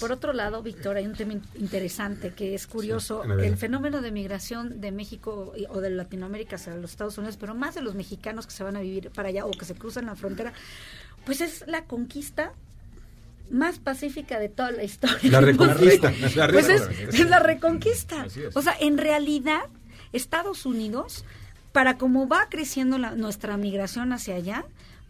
[0.00, 4.80] por otro lado, Víctor, hay un tema interesante que es curioso, el fenómeno de migración
[4.80, 8.52] de México o de Latinoamérica hacia los Estados Unidos, pero más de los mexicanos que
[8.52, 10.52] se van a vivir para allá o que se cruzan la frontera,
[11.26, 12.52] pues es la conquista
[13.50, 15.30] más pacífica de toda la historia.
[15.30, 16.12] La reconquista.
[16.50, 18.26] pues es, la reconquista.
[18.54, 19.62] O sea, en realidad,
[20.12, 21.24] Estados Unidos,
[21.72, 24.64] para cómo va creciendo nuestra migración hacia allá,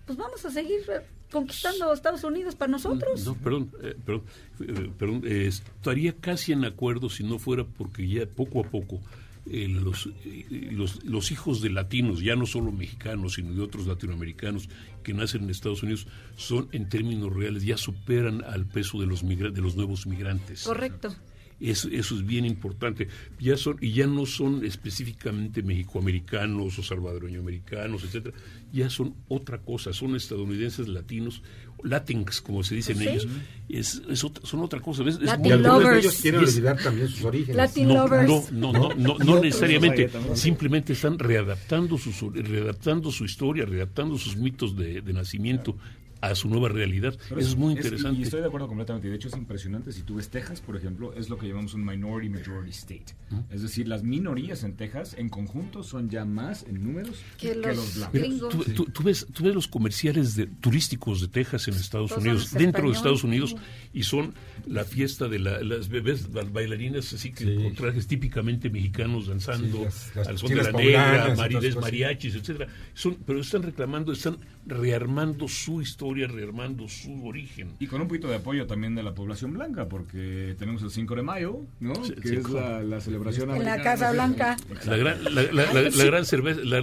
[0.06, 0.82] pues vamos a seguir
[1.30, 3.24] conquistando Estados Unidos para nosotros.
[3.24, 4.22] No, perdón, eh, perdón,
[4.60, 9.00] eh, perdón eh, estaría casi en acuerdo si no fuera porque ya poco a poco
[9.46, 10.08] los,
[10.50, 14.68] los, los, hijos de latinos, ya no solo mexicanos, sino de otros latinoamericanos
[15.02, 19.26] que nacen en Estados Unidos, son en términos reales, ya superan al peso de los,
[19.26, 20.64] de los nuevos migrantes.
[20.64, 21.14] Correcto.
[21.60, 23.08] Eso, eso es bien importante.
[23.38, 28.36] Ya son, y ya no son específicamente mexicoamericanos o salvadoreñoamericanos, etcétera.
[28.72, 31.42] Ya son otra cosa, son estadounidenses latinos,
[31.82, 33.26] latins, como se dicen ellos.
[33.68, 35.02] Es, son otra cosa.
[35.04, 35.98] Es, Latin lovers.
[35.98, 37.56] ellos quieren olvidar también sus orígenes.
[37.56, 38.52] Latin no, lovers.
[38.52, 40.10] No, no, no, no, necesariamente.
[40.34, 45.76] Simplemente están readaptando su, readaptando su historia, readaptando sus mitos de, de nacimiento
[46.20, 47.14] a su nueva realidad.
[47.26, 48.20] Eso es muy interesante.
[48.20, 49.08] y estoy de acuerdo completamente.
[49.08, 49.92] De hecho, es impresionante.
[49.92, 53.06] Si tú ves Texas, por ejemplo, es lo que llamamos un minority majority state.
[53.50, 58.10] Es decir, las minorías en Texas en conjunto son ya más en números que, los,
[58.12, 58.54] blancos.
[58.74, 62.94] tú, ves, tú ves los comerciales de, turísticos de Texas en Estados Unidos, dentro de
[62.94, 63.56] Estados Unidos,
[63.92, 64.34] y son
[64.66, 69.86] la fiesta de las bebés, las bailarinas así que con trajes típicamente mexicanos danzando
[70.26, 72.68] al son de la negra, marides, mariachis, etcétera.
[72.94, 77.72] Son, pero están reclamando, están rearmando su historia, rearmando su origen.
[77.78, 81.16] Y con un poquito de apoyo también de la población blanca, porque tenemos el 5
[81.16, 81.94] de mayo, ¿no?
[81.94, 84.56] que es la, celebración En la Casa Blanca.
[84.86, 86.24] La gran, la, gran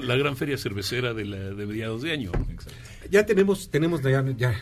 [0.07, 2.31] la, gran feria cervecera de, de mediados de año.
[3.09, 4.55] Ya tenemos, tenemos ya, ya,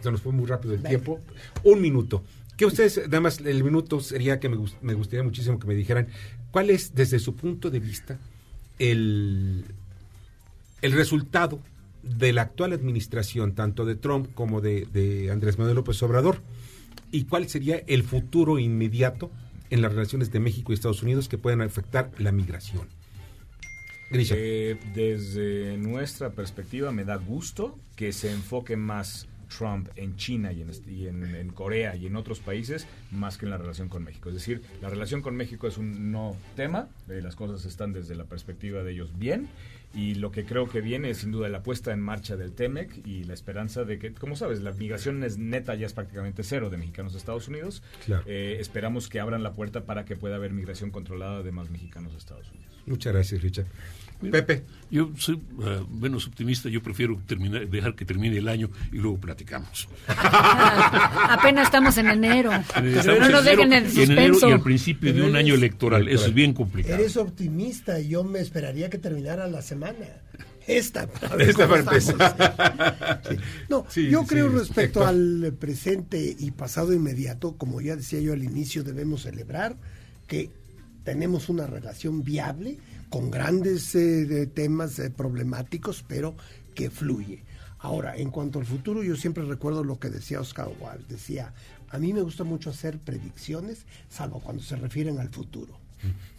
[0.00, 1.20] se nos fue muy rápido el tiempo.
[1.62, 2.24] Un minuto.
[2.56, 6.08] Que ustedes, nada más el minuto sería que me, me gustaría muchísimo que me dijeran
[6.50, 8.18] cuál es, desde su punto de vista,
[8.78, 9.64] el,
[10.82, 11.60] el resultado
[12.04, 16.38] de la actual administración, tanto de Trump como de, Andrés Manuel López Obrador,
[17.10, 19.30] y cuál sería el futuro inmediato
[19.70, 22.88] en las relaciones de México y Estados Unidos que puedan afectar la migración.
[24.10, 29.26] Eh, desde nuestra perspectiva me da gusto que se enfoque más
[29.56, 33.58] Trump en China y, en, en, Corea y en otros países más que en la
[33.58, 34.28] relación con México.
[34.28, 38.14] Es decir, la relación con México es un no tema, eh, las cosas están desde
[38.14, 39.48] la perspectiva de ellos bien
[39.94, 43.06] y lo que creo que viene es sin duda la puesta en marcha del TEMEC
[43.06, 46.70] y la esperanza de que, como sabes, la migración es neta, ya es prácticamente cero
[46.70, 47.82] de mexicanos a Estados Unidos.
[48.26, 52.12] Eh, esperamos que abran la puerta para que pueda haber migración controlada de más mexicanos
[52.14, 52.74] a Estados Unidos.
[52.86, 53.66] Muchas gracias, Richard.
[54.30, 54.62] Pepe.
[54.90, 59.18] Yo soy eh, menos optimista, yo prefiero terminar, dejar que termine el año y luego
[59.18, 59.88] platicamos.
[60.06, 62.52] Apenas estamos en enero.
[62.52, 64.48] no nos dejen en suspenso.
[64.48, 66.94] y al principio de un año electoral, eso es bien complicado.
[66.94, 69.83] Eres optimista, yo me esperaría que terminara la semana.
[70.66, 73.22] Esta para, Esta para.
[73.68, 78.82] No, yo creo respecto al presente y pasado inmediato, como ya decía yo al inicio,
[78.82, 79.76] debemos celebrar
[80.26, 80.50] que
[81.04, 82.78] tenemos una relación viable
[83.10, 86.34] con grandes eh, temas eh, problemáticos, pero
[86.74, 87.44] que fluye.
[87.78, 91.04] Ahora, en cuanto al futuro, yo siempre recuerdo lo que decía Oscar Wilde.
[91.06, 91.52] Decía,
[91.90, 95.83] a mí me gusta mucho hacer predicciones, salvo cuando se refieren al futuro.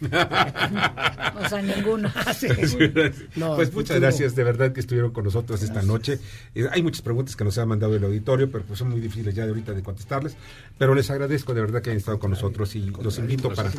[0.00, 2.12] o sea, ninguno.
[3.56, 6.18] pues muchas gracias de verdad que estuvieron con nosotros esta noche.
[6.54, 9.34] Eh, hay muchas preguntas que nos han mandado el auditorio, pero pues son muy difíciles
[9.34, 10.36] ya de ahorita de contestarles.
[10.78, 13.70] Pero les agradezco de verdad que hayan estado con nosotros y los invito para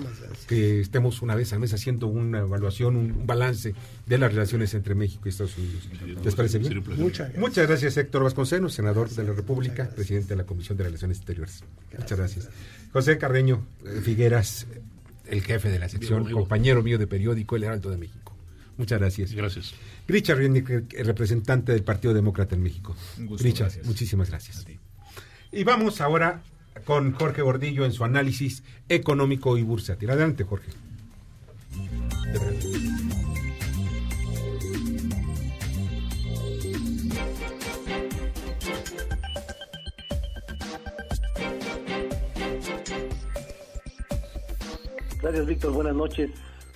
[0.47, 3.75] que estemos una vez al mes haciendo una evaluación, un, balance
[4.05, 5.87] de las relaciones entre México y Estados Unidos.
[6.23, 6.83] ¿Les parece bien?
[6.97, 7.37] Muchas gracias.
[7.37, 11.63] Muchas gracias Héctor Vasconcelos, senador de la República, presidente de la Comisión de Relaciones Exteriores.
[11.97, 12.49] Muchas gracias.
[12.91, 14.65] José Carreño eh, Figueras,
[15.29, 18.33] el jefe de la sección, compañero mío de periódico El Heraldo de México.
[18.77, 19.33] Muchas gracias.
[19.33, 19.73] Gracias.
[20.07, 22.95] Richard el representante del Partido Demócrata en México.
[23.39, 24.65] Richard, muchísimas gracias.
[25.51, 26.43] Y vamos ahora
[26.85, 30.09] con Jorge Gordillo en su análisis económico y bursátil.
[30.09, 30.71] Adelante, Jorge.
[45.27, 45.73] Gracias, Víctor.
[45.73, 46.31] Buenas noches.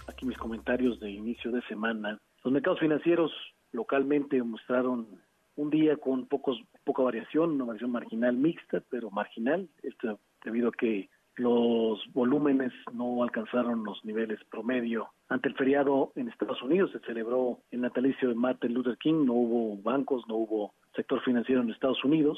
[0.10, 2.20] Aquí mis comentarios de inicio de semana.
[2.43, 3.32] Los mercados financieros
[3.72, 5.08] localmente mostraron
[5.56, 10.72] un día con pocos poca variación, una variación marginal mixta, pero marginal, esto debido a
[10.74, 15.08] que los volúmenes no alcanzaron los niveles promedio.
[15.30, 19.32] Ante el feriado en Estados Unidos se celebró el natalicio de Martin Luther King, no
[19.32, 22.38] hubo bancos, no hubo sector financiero en Estados Unidos,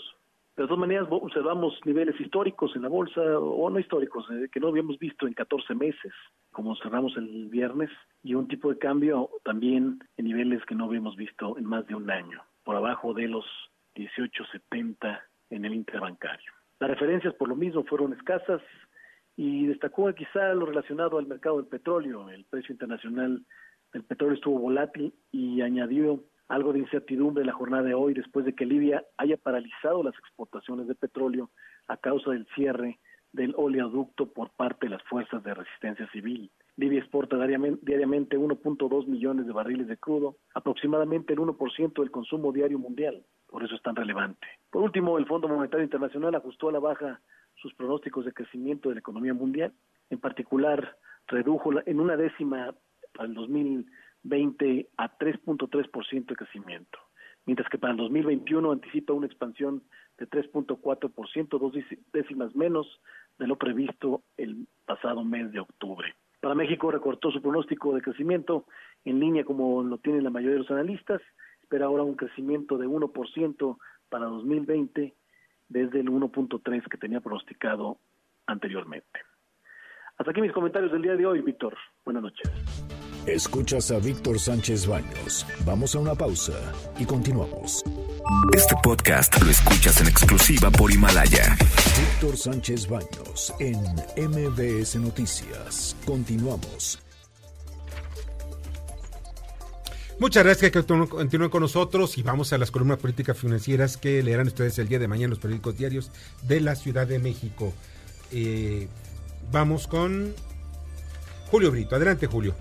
[0.55, 4.67] de todas maneras, observamos niveles históricos en la bolsa, o no históricos, eh, que no
[4.67, 6.13] habíamos visto en 14 meses,
[6.51, 7.89] como cerramos el viernes,
[8.21, 11.95] y un tipo de cambio también en niveles que no habíamos visto en más de
[11.95, 13.45] un año, por abajo de los
[13.95, 16.51] 18.70 en el interbancario.
[16.79, 18.61] Las referencias por lo mismo fueron escasas
[19.35, 22.29] y destacó quizá lo relacionado al mercado del petróleo.
[22.29, 23.43] El precio internacional
[23.91, 28.53] del petróleo estuvo volátil y añadió algo de incertidumbre la jornada de hoy después de
[28.53, 31.49] que Libia haya paralizado las exportaciones de petróleo
[31.87, 32.99] a causa del cierre
[33.31, 36.51] del oleoducto por parte de las fuerzas de resistencia civil.
[36.77, 42.79] Libia exporta diariamente 1.2 millones de barriles de crudo, aproximadamente el 1% del consumo diario
[42.79, 43.25] mundial.
[43.47, 44.47] Por eso es tan relevante.
[44.71, 47.21] Por último, el Fondo Monetario Internacional ajustó a la baja
[47.55, 49.73] sus pronósticos de crecimiento de la economía mundial.
[50.09, 52.73] En particular, redujo en una décima
[53.13, 53.85] para el 2000
[54.23, 56.99] 20 a 3.3% de crecimiento,
[57.45, 59.83] mientras que para el 2021 anticipa una expansión
[60.17, 61.73] de 3.4%, dos
[62.11, 62.87] décimas menos
[63.37, 66.15] de lo previsto el pasado mes de octubre.
[66.39, 68.65] Para México recortó su pronóstico de crecimiento
[69.05, 71.21] en línea como lo tienen la mayoría de los analistas,
[71.61, 73.77] espera ahora un crecimiento de 1%
[74.09, 75.13] para 2020
[75.69, 77.97] desde el 1.3 que tenía pronosticado
[78.45, 79.21] anteriormente.
[80.17, 81.75] Hasta aquí mis comentarios del día de hoy, Víctor.
[82.05, 82.92] Buenas noches.
[83.27, 85.45] Escuchas a Víctor Sánchez Baños.
[85.65, 86.53] Vamos a una pausa
[86.99, 87.81] y continuamos.
[88.53, 91.57] Este podcast lo escuchas en exclusiva por Himalaya.
[91.97, 93.79] Víctor Sánchez Baños en
[94.17, 95.95] MBS Noticias.
[96.05, 96.99] Continuamos.
[100.19, 104.47] Muchas gracias que continúen con nosotros y vamos a las columnas políticas financieras que leerán
[104.47, 106.11] ustedes el día de mañana en los periódicos diarios
[106.41, 107.73] de la Ciudad de México.
[108.33, 108.89] Eh,
[109.49, 110.33] vamos con
[111.49, 111.95] Julio Brito.
[111.95, 112.53] Adelante, Julio.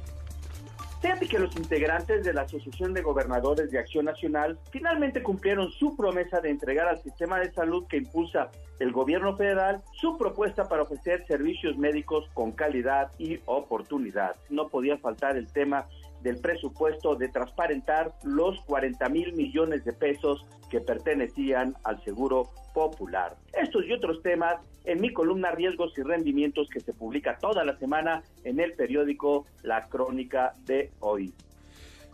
[1.03, 5.97] Fíjate que los integrantes de la Asociación de Gobernadores de Acción Nacional finalmente cumplieron su
[5.97, 10.83] promesa de entregar al sistema de salud que impulsa el gobierno federal su propuesta para
[10.83, 14.37] ofrecer servicios médicos con calidad y oportunidad.
[14.49, 15.89] No podía faltar el tema
[16.23, 23.37] del presupuesto de transparentar los 40 mil millones de pesos que pertenecían al Seguro Popular.
[23.53, 27.77] Estos y otros temas en mi columna Riesgos y Rendimientos que se publica toda la
[27.79, 31.33] semana en el periódico La Crónica de hoy.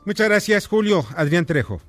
[0.04, 1.02] Muchas gracias, Julio.
[1.16, 1.80] Adrián Trejo.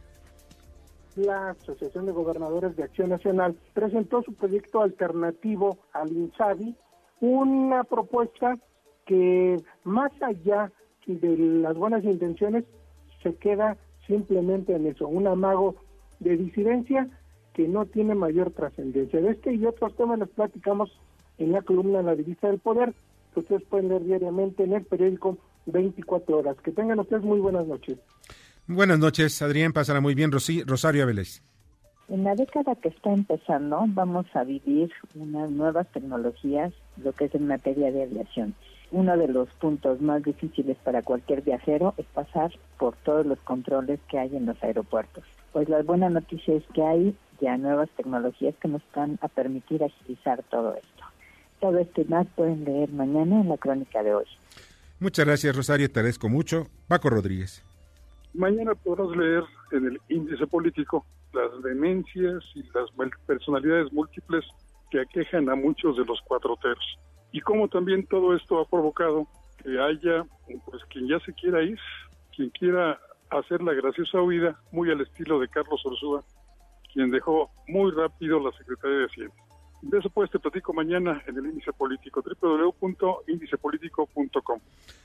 [1.15, 6.75] La Asociación de Gobernadores de Acción Nacional presentó su proyecto alternativo al INSABI,
[7.19, 8.57] una propuesta
[9.05, 10.71] que más allá
[11.15, 12.65] de las buenas intenciones
[13.23, 15.75] se queda simplemente en eso, un amago
[16.19, 17.07] de disidencia
[17.53, 19.21] que no tiene mayor trascendencia.
[19.21, 20.91] De este y otros temas les platicamos
[21.37, 22.93] en la columna La Divisa del Poder,
[23.33, 26.57] que ustedes pueden leer diariamente en el periódico 24 horas.
[26.63, 27.97] Que tengan ustedes muy buenas noches.
[28.67, 30.31] Buenas noches, Adrián, pásala muy bien.
[30.31, 31.41] Rosario Vélez.
[32.07, 37.35] En la década que está empezando vamos a vivir unas nuevas tecnologías, lo que es
[37.35, 38.55] en materia de aviación
[38.91, 43.99] uno de los puntos más difíciles para cualquier viajero es pasar por todos los controles
[44.09, 45.23] que hay en los aeropuertos.
[45.53, 49.83] Pues la buena noticia es que hay ya nuevas tecnologías que nos van a permitir
[49.83, 51.03] agilizar todo esto.
[51.59, 54.25] Todo esto y más pueden leer mañana en la crónica de hoy.
[54.99, 55.89] Muchas gracias, Rosario.
[55.91, 56.67] Te agradezco mucho.
[56.87, 57.63] Paco Rodríguez.
[58.33, 62.89] Mañana podrás leer en el índice político las demencias y las
[63.25, 64.43] personalidades múltiples
[64.91, 66.99] que aquejan a muchos de los cuatro teros
[67.31, 69.27] y cómo también todo esto ha provocado
[69.63, 70.25] que haya
[70.65, 71.77] pues quien ya se quiera ir,
[72.35, 72.99] quien quiera
[73.29, 76.23] hacer la graciosa huida, muy al estilo de Carlos Orsúa,
[76.93, 79.35] quien dejó muy rápido la Secretaría de Hacienda.
[79.81, 84.59] De eso pues te platico mañana en el índice político, www.indicepolitico.com.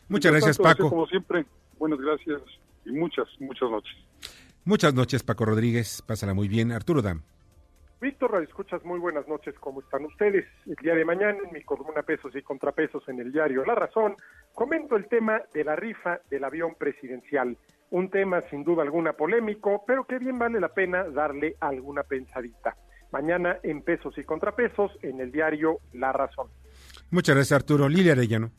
[0.08, 0.88] Muchas gracias, Paco.
[0.88, 1.46] Como siempre,
[1.78, 2.42] buenas gracias
[2.84, 3.94] y muchas, muchas noches.
[4.64, 6.02] Muchas noches, Paco Rodríguez.
[6.02, 6.72] Pásala muy bien.
[6.72, 7.22] Arturo Dam.
[8.04, 10.44] Víctor Radio Escuchas, muy buenas noches, ¿cómo están ustedes?
[10.66, 14.14] El día de mañana, en mi columna Pesos y Contrapesos en el diario La Razón,
[14.52, 17.56] comento el tema de la rifa del avión presidencial.
[17.88, 22.76] Un tema sin duda alguna polémico, pero que bien vale la pena darle alguna pensadita.
[23.10, 26.48] Mañana en Pesos y Contrapesos en el diario La Razón.
[27.10, 27.88] Muchas gracias, Arturo.
[27.88, 28.50] Lilia Arellano.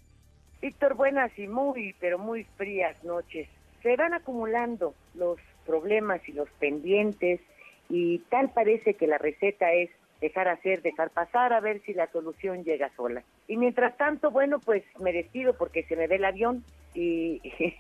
[0.60, 3.48] Víctor, buenas y muy, pero muy frías noches.
[3.84, 5.38] Se van acumulando los
[5.68, 7.42] problemas y los pendientes
[7.90, 9.90] y tal parece que la receta es
[10.22, 13.24] dejar hacer, dejar pasar, a ver si la solución llega sola.
[13.48, 16.64] Y mientras tanto, bueno, pues me despido porque se me ve el avión
[16.94, 17.42] y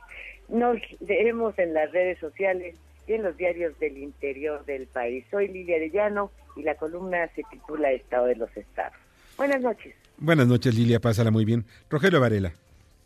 [0.49, 2.75] nos leemos en las redes sociales
[3.07, 5.25] y en los diarios del interior del país.
[5.31, 8.97] Soy Lidia Arellano y la columna se titula Estado de los Estados.
[9.37, 9.95] Buenas noches.
[10.17, 11.65] Buenas noches, Lilia, pásala muy bien.
[11.89, 12.53] Rogelio Varela.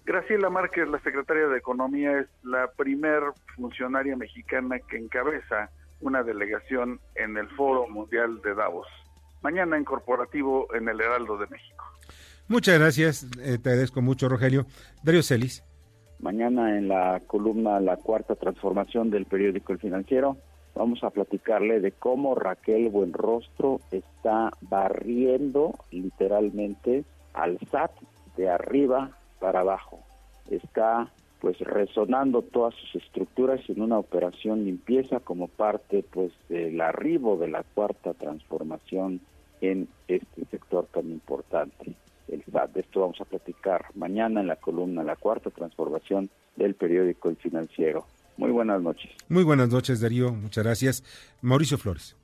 [0.06, 3.22] Graciela Márquez, la secretaria de Economía, es la primer
[3.56, 5.70] funcionaria mexicana que encabeza
[6.02, 8.88] una delegación en el Foro Mundial de Davos.
[9.42, 11.86] Mañana en corporativo en el Heraldo de México.
[12.48, 14.66] Muchas gracias, eh, te agradezco mucho, Rogelio.
[15.04, 15.64] Darío Celis.
[16.20, 20.38] Mañana en la columna La Cuarta Transformación del periódico El Financiero
[20.76, 27.92] vamos a platicarle de cómo Raquel Buenrostro está barriendo literalmente al SAT
[28.38, 30.00] de arriba para abajo.
[30.50, 37.38] Está pues resonando todas sus estructuras en una operación limpieza como parte pues del arribo
[37.38, 39.22] de la cuarta transformación
[39.62, 41.96] en este sector tan importante.
[42.28, 47.30] El De esto vamos a platicar mañana en la columna La cuarta transformación del periódico
[47.30, 48.06] El Financiero.
[48.38, 49.10] Muy buenas noches.
[49.28, 50.32] Muy buenas noches, Darío.
[50.32, 51.04] Muchas gracias.
[51.42, 52.19] Mauricio Flores.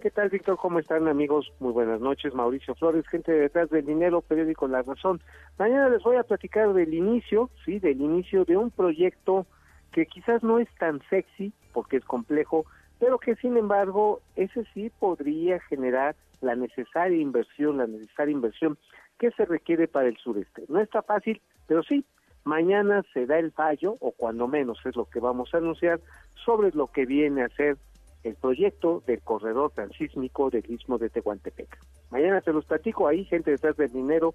[0.00, 0.58] ¿Qué tal, Víctor?
[0.58, 1.50] ¿Cómo están, amigos?
[1.58, 2.34] Muy buenas noches.
[2.34, 5.22] Mauricio Flores, gente detrás del dinero, periódico La Razón.
[5.58, 9.46] Mañana les voy a platicar del inicio, sí, del inicio de un proyecto
[9.92, 12.66] que quizás no es tan sexy porque es complejo,
[13.00, 18.76] pero que sin embargo ese sí podría generar la necesaria inversión, la necesaria inversión
[19.18, 20.64] que se requiere para el sureste.
[20.68, 22.04] No está fácil, pero sí,
[22.44, 26.00] mañana se da el fallo, o cuando menos es lo que vamos a anunciar,
[26.44, 27.78] sobre lo que viene a ser
[28.26, 31.78] el proyecto del corredor transísmico del Istmo de Tehuantepec.
[32.10, 34.34] Mañana se los platico ahí, gente detrás del dinero,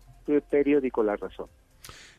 [0.50, 1.48] periódico La Razón.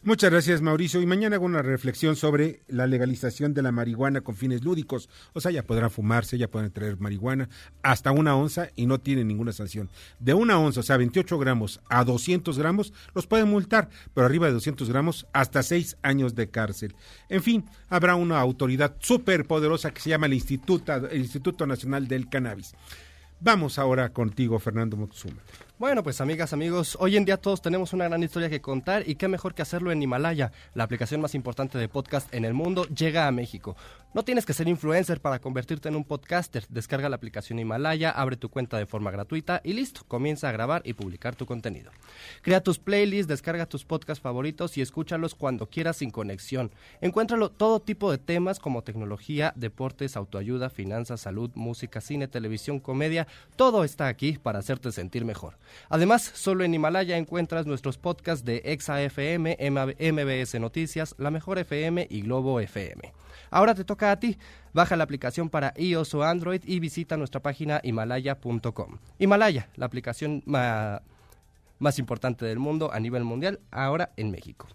[0.05, 1.01] Muchas gracias, Mauricio.
[1.01, 5.09] Y mañana hago una reflexión sobre la legalización de la marihuana con fines lúdicos.
[5.33, 7.49] O sea, ya podrán fumarse, ya pueden traer marihuana
[7.83, 9.91] hasta una onza y no tienen ninguna sanción.
[10.19, 14.49] De una onza, o sea, 28 gramos a 200 gramos, los pueden multar, pero arriba
[14.49, 16.97] de 200 gramos, hasta seis años de cárcel.
[17.29, 22.09] En fin, habrá una autoridad súper poderosa que se llama el Instituto, el Instituto Nacional
[22.09, 22.75] del Cannabis.
[23.45, 25.43] Vamos ahora contigo, Fernando Motsuma.
[25.79, 29.17] Bueno, pues amigas, amigos, hoy en día todos tenemos una gran historia que contar y
[29.17, 32.85] qué mejor que hacerlo en Himalaya, la aplicación más importante de podcast en el mundo,
[32.85, 33.75] llega a México.
[34.15, 36.67] No tienes que ser influencer para convertirte en un podcaster.
[36.69, 40.83] Descarga la aplicación Himalaya, abre tu cuenta de forma gratuita y listo, comienza a grabar
[40.85, 41.91] y publicar tu contenido.
[42.43, 46.71] Crea tus playlists, descarga tus podcasts favoritos y escúchalos cuando quieras sin conexión.
[47.01, 53.27] Encuéntralo todo tipo de temas como tecnología, deportes, autoayuda, finanzas, salud, música, cine, televisión, comedia,
[53.57, 55.57] todo está aquí para hacerte sentir mejor.
[55.89, 62.23] Además, solo en Himalaya encuentras nuestros podcasts de ExaFM, MBS Noticias, La Mejor FM y
[62.23, 63.13] Globo FM.
[63.51, 64.39] Ahora te toca a ti.
[64.73, 68.99] Baja la aplicación para iOS o Android y visita nuestra página himalaya.com.
[69.19, 74.69] Himalaya, la aplicación más importante del mundo a nivel mundial, ahora en México.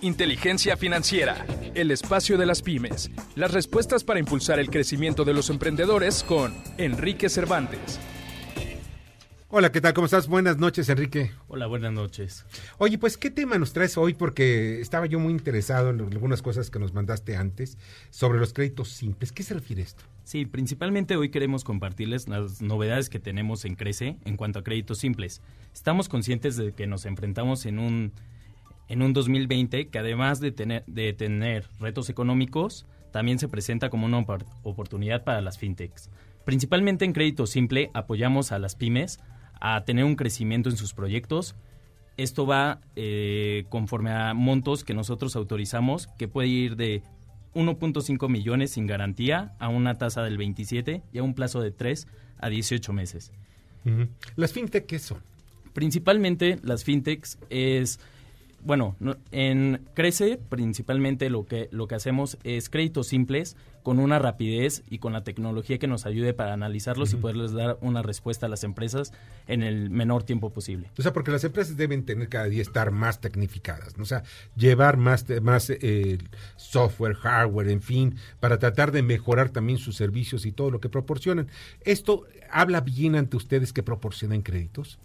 [0.00, 5.50] Inteligencia financiera, el espacio de las pymes, las respuestas para impulsar el crecimiento de los
[5.50, 7.98] emprendedores con Enrique Cervantes.
[9.48, 9.94] Hola, ¿qué tal?
[9.94, 10.26] ¿Cómo estás?
[10.26, 11.30] Buenas noches, Enrique.
[11.46, 12.44] Hola, buenas noches.
[12.78, 14.12] Oye, pues, ¿qué tema nos traes hoy?
[14.12, 17.78] Porque estaba yo muy interesado en algunas cosas que nos mandaste antes
[18.10, 19.30] sobre los créditos simples.
[19.30, 20.02] ¿Qué se refiere esto?
[20.24, 24.98] Sí, principalmente hoy queremos compartirles las novedades que tenemos en Crece en cuanto a créditos
[24.98, 25.40] simples.
[25.72, 28.12] Estamos conscientes de que nos enfrentamos en un,
[28.88, 34.06] en un 2020 que además de tener, de tener retos económicos, también se presenta como
[34.06, 34.18] una
[34.64, 36.10] oportunidad para las fintechs.
[36.46, 39.18] Principalmente en crédito simple apoyamos a las pymes
[39.60, 41.56] a tener un crecimiento en sus proyectos.
[42.16, 47.02] Esto va eh, conforme a montos que nosotros autorizamos, que puede ir de
[47.54, 52.06] 1.5 millones sin garantía a una tasa del 27 y a un plazo de 3
[52.38, 53.32] a 18 meses.
[54.36, 55.18] ¿Las fintech qué son?
[55.72, 57.98] Principalmente las fintechs es
[58.66, 58.96] bueno,
[59.30, 64.98] en Crece principalmente lo que, lo que hacemos es créditos simples con una rapidez y
[64.98, 68.64] con la tecnología que nos ayude para analizarlos y poderles dar una respuesta a las
[68.64, 69.12] empresas
[69.46, 70.90] en el menor tiempo posible.
[70.98, 74.02] O sea, porque las empresas deben tener cada día estar más tecnificadas, ¿no?
[74.02, 74.24] o sea,
[74.56, 76.18] llevar más, más eh,
[76.56, 80.88] software, hardware, en fin, para tratar de mejorar también sus servicios y todo lo que
[80.88, 81.46] proporcionan.
[81.82, 84.98] ¿Esto habla bien ante ustedes que proporcionan créditos?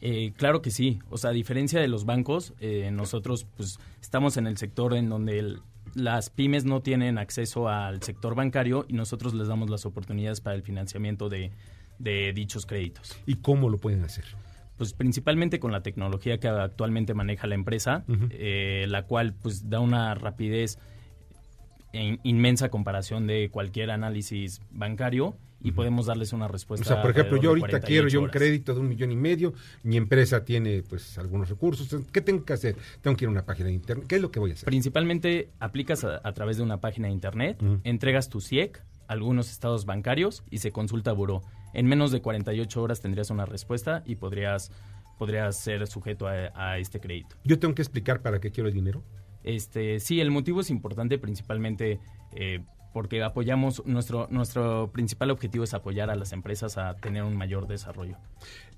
[0.00, 1.00] Eh, claro que sí.
[1.10, 5.08] O sea, a diferencia de los bancos, eh, nosotros pues estamos en el sector en
[5.08, 5.56] donde
[5.94, 10.56] las pymes no tienen acceso al sector bancario y nosotros les damos las oportunidades para
[10.56, 11.50] el financiamiento de,
[11.98, 13.18] dichos créditos.
[13.24, 14.24] ¿Y cómo lo pueden hacer?
[14.76, 19.80] Pues principalmente con la tecnología que actualmente maneja la empresa, eh, la cual pues da
[19.80, 20.78] una rapidez
[21.94, 26.84] en inmensa comparación de cualquier análisis bancario y podemos darles una respuesta.
[26.84, 29.54] O sea, por ejemplo, yo ahorita quiero yo un crédito de un millón y medio,
[29.82, 32.76] mi empresa tiene pues algunos recursos, ¿qué tengo que hacer?
[33.00, 34.66] Tengo que ir a una página de internet, ¿qué es lo que voy a hacer?
[34.66, 40.42] Principalmente aplicas a, través de una página de internet, entregas tu CIEC, algunos estados bancarios
[40.50, 41.42] y se consulta a buró.
[41.74, 44.72] En menos de 48 horas tendrías una respuesta y podrías,
[45.18, 47.36] podrías ser sujeto a, este crédito.
[47.44, 49.02] ¿Yo tengo que explicar para qué quiero el dinero?
[49.44, 52.00] Este, sí, el motivo es importante principalmente
[52.34, 52.64] eh,
[52.96, 57.68] porque apoyamos, nuestro, nuestro principal objetivo es apoyar a las empresas a tener un mayor
[57.68, 58.16] desarrollo.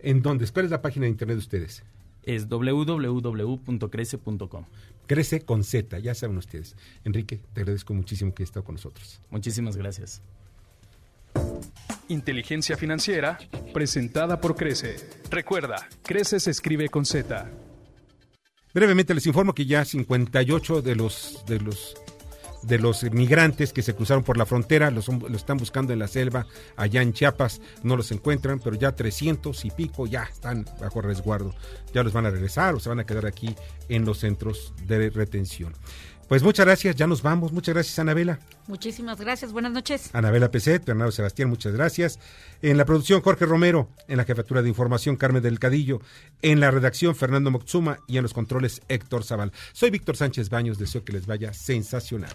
[0.01, 0.45] ¿En dónde?
[0.49, 1.85] ¿Cuál es la página de internet de ustedes?
[2.25, 4.65] Es www.crece.com.
[5.07, 6.75] Crece con Z, ya saben ustedes.
[7.05, 9.21] Enrique, te agradezco muchísimo que hayas estado con nosotros.
[9.31, 10.21] Muchísimas gracias.
[12.09, 13.39] Inteligencia financiera,
[13.73, 14.97] presentada por Crece.
[15.31, 17.49] Recuerda, Crece se escribe con Z.
[18.75, 21.95] Brevemente les informo que ya 58 de los, de los
[22.69, 26.47] de los migrantes que se cruzaron por la frontera, los, están buscando en la selva,
[26.77, 31.55] allá en Chiapas, no los encuentran, pero ya 300 y pico ya están bajo resguardo.
[31.93, 33.57] Ya los van a regresar o se van a quedar aquí
[33.89, 35.75] en los centros de retención.
[36.29, 37.53] Pues muchas gracias, ya nos vamos.
[37.53, 38.39] Muchas gracias, Anabela.
[38.67, 40.11] Muchísimas gracias, buenas noches.
[40.13, 42.21] Anabela Peset, Bernardo Sebastián, muchas gracias.
[42.61, 43.89] En la producción, Jorge Romero.
[44.09, 46.03] En la jefatura de información, Carmen del Cadillo.
[46.43, 48.01] En la redacción, Fernando Moxuma.
[48.07, 49.53] Y en los controles, Héctor Zaval.
[49.73, 52.35] Soy Víctor Sánchez Baños, deseo que les vaya sensacional.